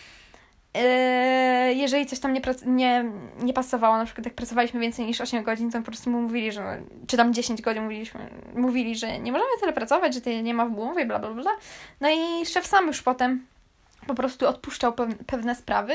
[0.75, 3.05] Yy, jeżeli coś tam nie, nie,
[3.43, 6.83] nie pasowało, na przykład jak pracowaliśmy więcej niż 8 godzin, to po prostu mówili, że,
[7.07, 10.67] czy tam 10 godzin mówiliśmy, mówili, że nie możemy tyle pracować, że tyle nie ma
[10.67, 11.51] w głowie, bla, bla, bla.
[12.01, 13.47] No i szef sam już potem
[14.07, 14.93] po prostu odpuszczał
[15.27, 15.95] pewne sprawy.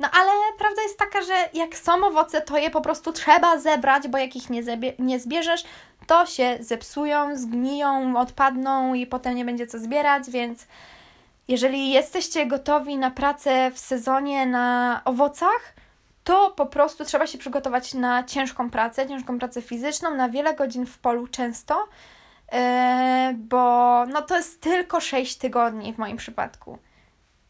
[0.00, 4.08] No ale prawda jest taka, że jak są owoce, to je po prostu trzeba zebrać,
[4.08, 4.62] bo jak ich nie,
[4.98, 5.64] nie zbierzesz,
[6.06, 10.66] to się zepsują, zgniją, odpadną i potem nie będzie co zbierać, więc
[11.48, 15.74] jeżeli jesteście gotowi na pracę w sezonie na owocach,
[16.24, 20.86] to po prostu trzeba się przygotować na ciężką pracę, ciężką pracę fizyczną, na wiele godzin
[20.86, 21.88] w polu często,
[22.52, 22.58] yy,
[23.34, 26.78] bo no to jest tylko 6 tygodni w moim przypadku.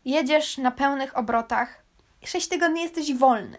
[0.05, 1.83] Jedziesz na pełnych obrotach,
[2.25, 3.59] 6 tygodni jesteś wolny.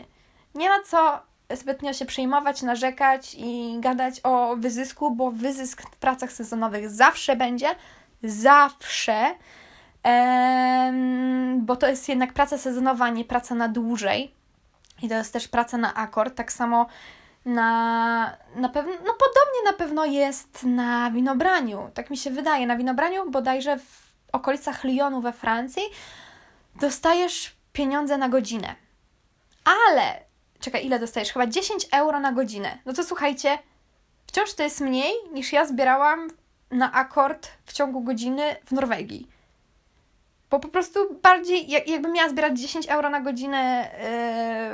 [0.55, 1.19] Nie ma co
[1.53, 7.67] zbytnio się przejmować, narzekać i gadać o wyzysku, bo wyzysk w pracach sezonowych zawsze będzie,
[8.23, 9.35] zawsze
[11.57, 14.31] bo to jest jednak praca sezonowa, nie praca na dłużej.
[15.01, 16.35] I to jest też praca na akord.
[16.35, 16.87] Tak samo
[17.45, 21.89] na, na pewno, no podobnie na pewno jest na winobraniu.
[21.93, 22.67] Tak mi się wydaje.
[22.67, 25.83] Na winobraniu bodajże w okolicach Lyonu we Francji
[26.75, 28.75] dostajesz pieniądze na godzinę.
[29.65, 30.19] Ale,
[30.59, 31.33] czekaj, ile dostajesz?
[31.33, 32.77] Chyba 10 euro na godzinę.
[32.85, 33.57] No to słuchajcie,
[34.27, 36.29] wciąż to jest mniej niż ja zbierałam
[36.71, 39.38] na akord w ciągu godziny w Norwegii.
[40.49, 43.91] Bo po prostu bardziej, jak, jakbym miała zbierać 10 euro na godzinę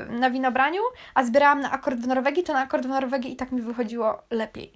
[0.10, 0.81] yy, na winobraniu,
[1.14, 4.22] a zbierałam na akord w Norwegii, to na akord w Norwegii i tak mi wychodziło
[4.30, 4.72] lepiej.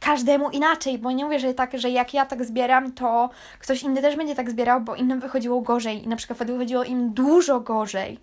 [0.00, 4.02] Każdemu inaczej, bo nie mówię, że tak, że jak ja tak zbieram, to ktoś inny
[4.02, 7.60] też będzie tak zbierał, bo innym wychodziło gorzej i na przykład wtedy wychodziło im dużo
[7.60, 8.20] gorzej.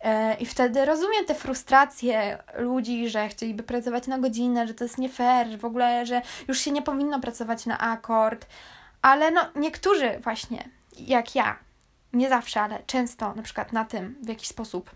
[0.00, 4.98] E, I wtedy rozumiem te frustracje ludzi, że chcieliby pracować na godzinę, że to jest
[4.98, 8.46] nie fair, że w ogóle, że już się nie powinno pracować na akord,
[9.02, 11.56] ale no niektórzy właśnie jak ja,
[12.12, 14.90] nie zawsze, ale często na przykład na tym w jakiś sposób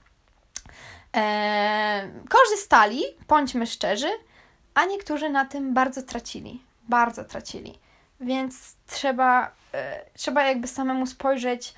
[1.16, 4.08] e, korzystali, bądźmy szczerzy,
[4.74, 6.62] a niektórzy na tym bardzo tracili.
[6.88, 7.78] Bardzo tracili.
[8.20, 11.74] Więc trzeba, e, trzeba jakby samemu spojrzeć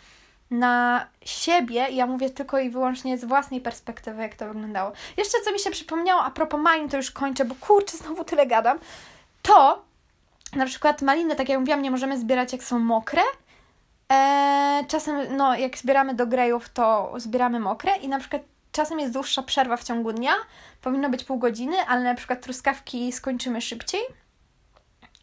[0.51, 1.87] na siebie.
[1.91, 4.93] Ja mówię tylko i wyłącznie z własnej perspektywy, jak to wyglądało.
[5.17, 8.47] Jeszcze co mi się przypomniało, a propos malin, to już kończę, bo kurczę, znowu tyle
[8.47, 8.79] gadam.
[9.43, 9.85] To
[10.53, 13.23] na przykład maliny, tak jak mówiłam, nie możemy zbierać jak są mokre,
[14.09, 19.13] Eee, czasem, no, jak zbieramy do grejów, to zbieramy mokre i na przykład czasem jest
[19.13, 20.33] dłuższa przerwa w ciągu dnia,
[20.83, 24.01] powinno być pół godziny, ale na przykład truskawki skończymy szybciej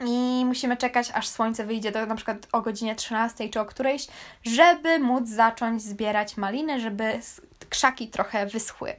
[0.05, 4.07] i musimy czekać, aż słońce wyjdzie do na przykład o godzinie 13 czy o którejś,
[4.43, 7.19] żeby móc zacząć zbierać maliny, żeby
[7.69, 8.93] krzaki trochę wyschły.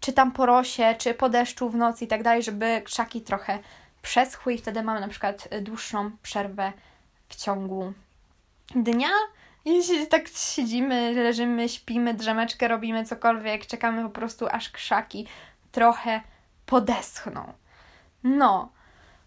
[0.00, 3.58] Czy tam po rosie, czy po deszczu w nocy i tak dalej, żeby krzaki trochę
[4.02, 6.72] przeschły i wtedy mamy na przykład dłuższą przerwę
[7.28, 7.92] w ciągu
[8.74, 9.10] dnia
[9.64, 15.26] i tak siedzimy, leżymy, śpimy, drzemeczkę robimy, cokolwiek, czekamy po prostu aż krzaki
[15.72, 16.20] trochę
[16.66, 17.52] podeschną.
[18.24, 18.72] No,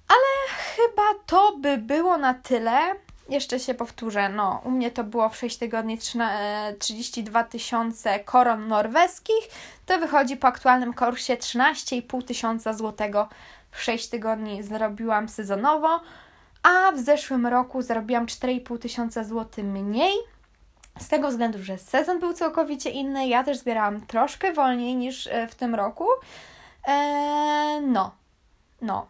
[0.07, 2.95] ale chyba to by było na tyle.
[3.29, 5.97] Jeszcze się powtórzę, no, u mnie to było w 6 tygodni
[6.79, 9.47] 32 tysiące koron norweskich.
[9.85, 13.29] To wychodzi po aktualnym kursie 13,5 tysiąca złotego
[13.71, 16.01] w 6 tygodni zarobiłam sezonowo
[16.65, 20.13] a w zeszłym roku zarobiłam 4,5 tysiąca złotych mniej.
[20.99, 25.47] Z tego względu, że sezon był całkowicie inny, ja też zbierałam troszkę wolniej niż e,
[25.47, 26.07] w tym roku.
[26.87, 28.11] Eee, no,
[28.81, 29.07] no.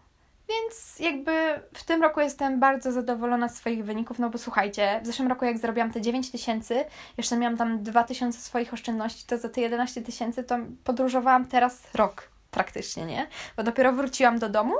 [0.50, 5.06] Więc jakby w tym roku jestem bardzo zadowolona z swoich wyników, no bo słuchajcie, w
[5.06, 6.86] zeszłym roku jak zarobiłam te 9 tysięcy,
[7.18, 11.84] jeszcze miałam tam 2 tysiące swoich oszczędności, to za te 11 tysięcy to podróżowałam teraz
[11.94, 13.28] rok praktycznie, nie?
[13.58, 14.76] Bo dopiero wróciłam do domu,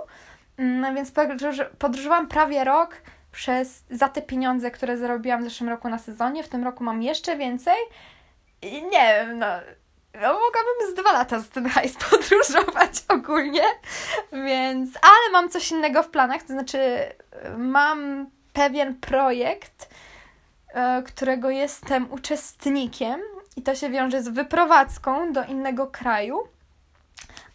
[0.58, 1.12] no więc
[1.80, 3.02] podróżowałam prawie rok
[3.32, 6.44] przez, za te pieniądze, które zarobiłam w zeszłym roku na sezonie.
[6.44, 7.78] W tym roku mam jeszcze więcej.
[8.62, 9.48] I nie wiem, no,
[10.22, 13.64] no mogłabym z dwa lata z ten hajs podróżować ogólnie,
[14.32, 16.80] więc, ale mam coś innego w planach, to znaczy
[17.58, 19.90] mam pewien projekt,
[20.74, 23.22] e, którego jestem uczestnikiem
[23.56, 26.40] i to się wiąże z wyprowadzką do innego kraju,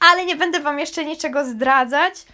[0.00, 2.26] ale nie będę Wam jeszcze niczego zdradzać,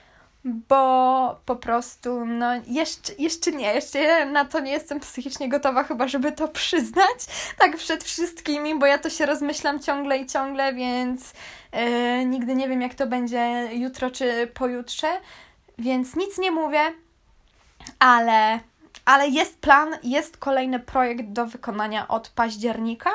[0.47, 6.09] bo po prostu, no jeszcze, jeszcze nie, jeszcze na to nie jestem psychicznie gotowa chyba,
[6.09, 7.19] żeby to przyznać
[7.59, 11.33] tak przed wszystkimi, bo ja to się rozmyślam ciągle i ciągle, więc
[11.73, 15.09] yy, nigdy nie wiem jak to będzie jutro czy pojutrze,
[15.79, 16.81] więc nic nie mówię,
[17.99, 18.61] ale,
[19.05, 23.11] ale jest plan, jest kolejny projekt do wykonania od października,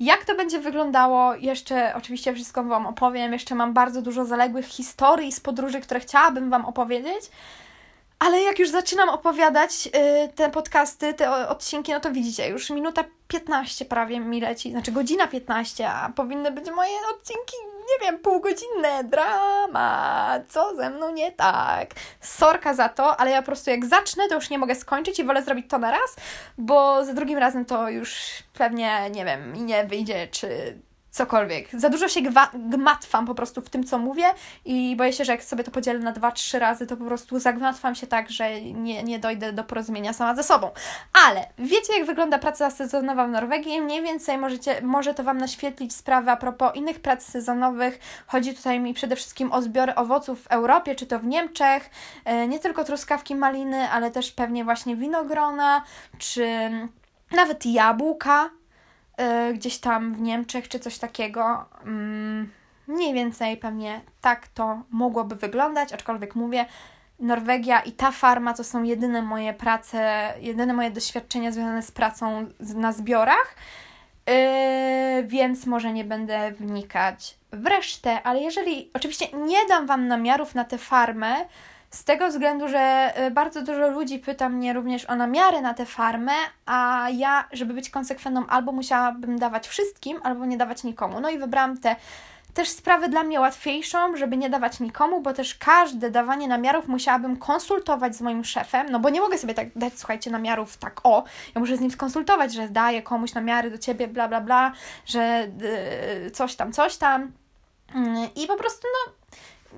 [0.00, 3.32] jak to będzie wyglądało, jeszcze oczywiście wszystko Wam opowiem.
[3.32, 7.30] Jeszcze mam bardzo dużo zaległych historii z podróży, które chciałabym Wam opowiedzieć.
[8.18, 13.04] Ale jak już zaczynam opowiadać y, te podcasty, te odcinki, no to widzicie, już minuta
[13.28, 17.56] 15 prawie mi leci, znaczy godzina 15, a powinny być moje odcinki,
[17.90, 19.04] nie wiem, półgodzinne.
[19.04, 21.90] Drama, co ze mną nie tak.
[22.20, 25.24] Sorka za to, ale ja po prostu jak zacznę, to już nie mogę skończyć i
[25.24, 26.16] wolę zrobić to na raz,
[26.58, 28.20] bo za drugim razem to już
[28.54, 30.78] pewnie, nie wiem, nie wyjdzie, czy
[31.10, 31.68] cokolwiek.
[31.72, 32.20] Za dużo się
[32.54, 34.24] gmatwam po prostu w tym, co mówię
[34.64, 37.38] i boję się, że jak sobie to podzielę na dwa, trzy razy, to po prostu
[37.38, 40.70] zagmatwam się tak, że nie, nie dojdę do porozumienia sama ze sobą.
[41.26, 43.80] Ale wiecie, jak wygląda praca sezonowa w Norwegii?
[43.80, 47.98] Mniej więcej możecie, może to Wam naświetlić sprawę a propos innych prac sezonowych.
[48.26, 51.90] Chodzi tutaj mi przede wszystkim o zbiory owoców w Europie, czy to w Niemczech.
[52.24, 55.84] E, nie tylko truskawki maliny, ale też pewnie właśnie winogrona,
[56.18, 56.70] czy
[57.32, 58.50] nawet jabłka
[59.20, 61.64] Y, gdzieś tam w Niemczech czy coś takiego.
[61.84, 62.50] Mm,
[62.86, 66.66] mniej więcej pewnie tak to mogłoby wyglądać, aczkolwiek mówię,
[67.18, 72.46] Norwegia i ta farma to są jedyne moje prace, jedyne moje doświadczenia związane z pracą
[72.60, 73.56] na zbiorach,
[74.26, 74.34] yy,
[75.26, 80.64] więc może nie będę wnikać w resztę, ale jeżeli oczywiście nie dam Wam namiarów na
[80.64, 81.36] tę farmę,
[81.90, 85.86] z tego względu, że y, bardzo dużo ludzi pyta mnie również o namiary na tę
[85.86, 86.32] farmę,
[86.66, 91.20] a ja, żeby być konsekwentną, albo musiałabym dawać wszystkim, albo nie dawać nikomu.
[91.20, 91.96] No i wybrałam tę
[92.54, 97.36] też sprawę dla mnie łatwiejszą, żeby nie dawać nikomu, bo też każde dawanie namiarów musiałabym
[97.36, 101.24] konsultować z moim szefem, no bo nie mogę sobie tak dać, słuchajcie, namiarów tak o,
[101.54, 104.72] ja muszę z nim skonsultować, że daję komuś namiary do ciebie, bla, bla, bla,
[105.06, 105.48] że
[106.22, 107.32] yy, coś tam, coś tam.
[107.94, 109.12] Yy, I po prostu, no,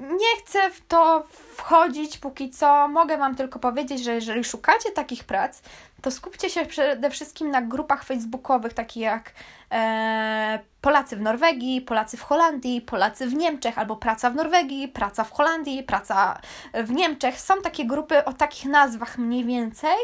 [0.01, 2.89] nie chcę w to wchodzić póki co.
[2.89, 5.62] Mogę Wam tylko powiedzieć, że jeżeli szukacie takich prac,
[6.03, 9.33] to skupcie się przede wszystkim na grupach facebookowych, takich jak
[9.73, 15.24] e, Polacy w Norwegii, Polacy w Holandii, Polacy w Niemczech, albo praca w Norwegii, praca
[15.24, 16.41] w Holandii, praca
[16.74, 17.41] w Niemczech.
[17.41, 19.97] Są takie grupy o takich nazwach mniej więcej,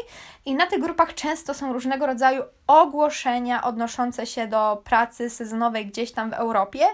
[0.45, 6.11] i na tych grupach często są różnego rodzaju ogłoszenia odnoszące się do pracy sezonowej gdzieś
[6.11, 6.85] tam w Europie.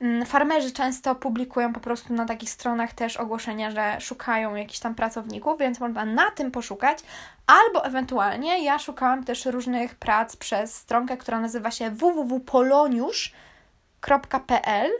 [0.00, 4.94] Mm, farmerzy często publikują po prostu na takich stronach też ogłoszenia, że szukają jakichś tam
[4.94, 6.98] pracowników, więc można na tym poszukać,
[7.46, 14.90] albo ewentualnie ja szukałam też różnych prac przez stronkę, która nazywa się www.poloniusz.pl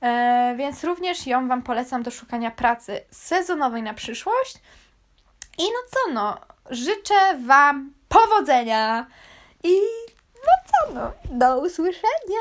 [0.00, 4.58] e, więc również ją Wam polecam do szukania pracy sezonowej na przyszłość.
[5.58, 6.38] I no co no,
[6.70, 9.06] życzę Wam powodzenia
[9.64, 9.80] i
[10.34, 12.40] no co no, do usłyszenia!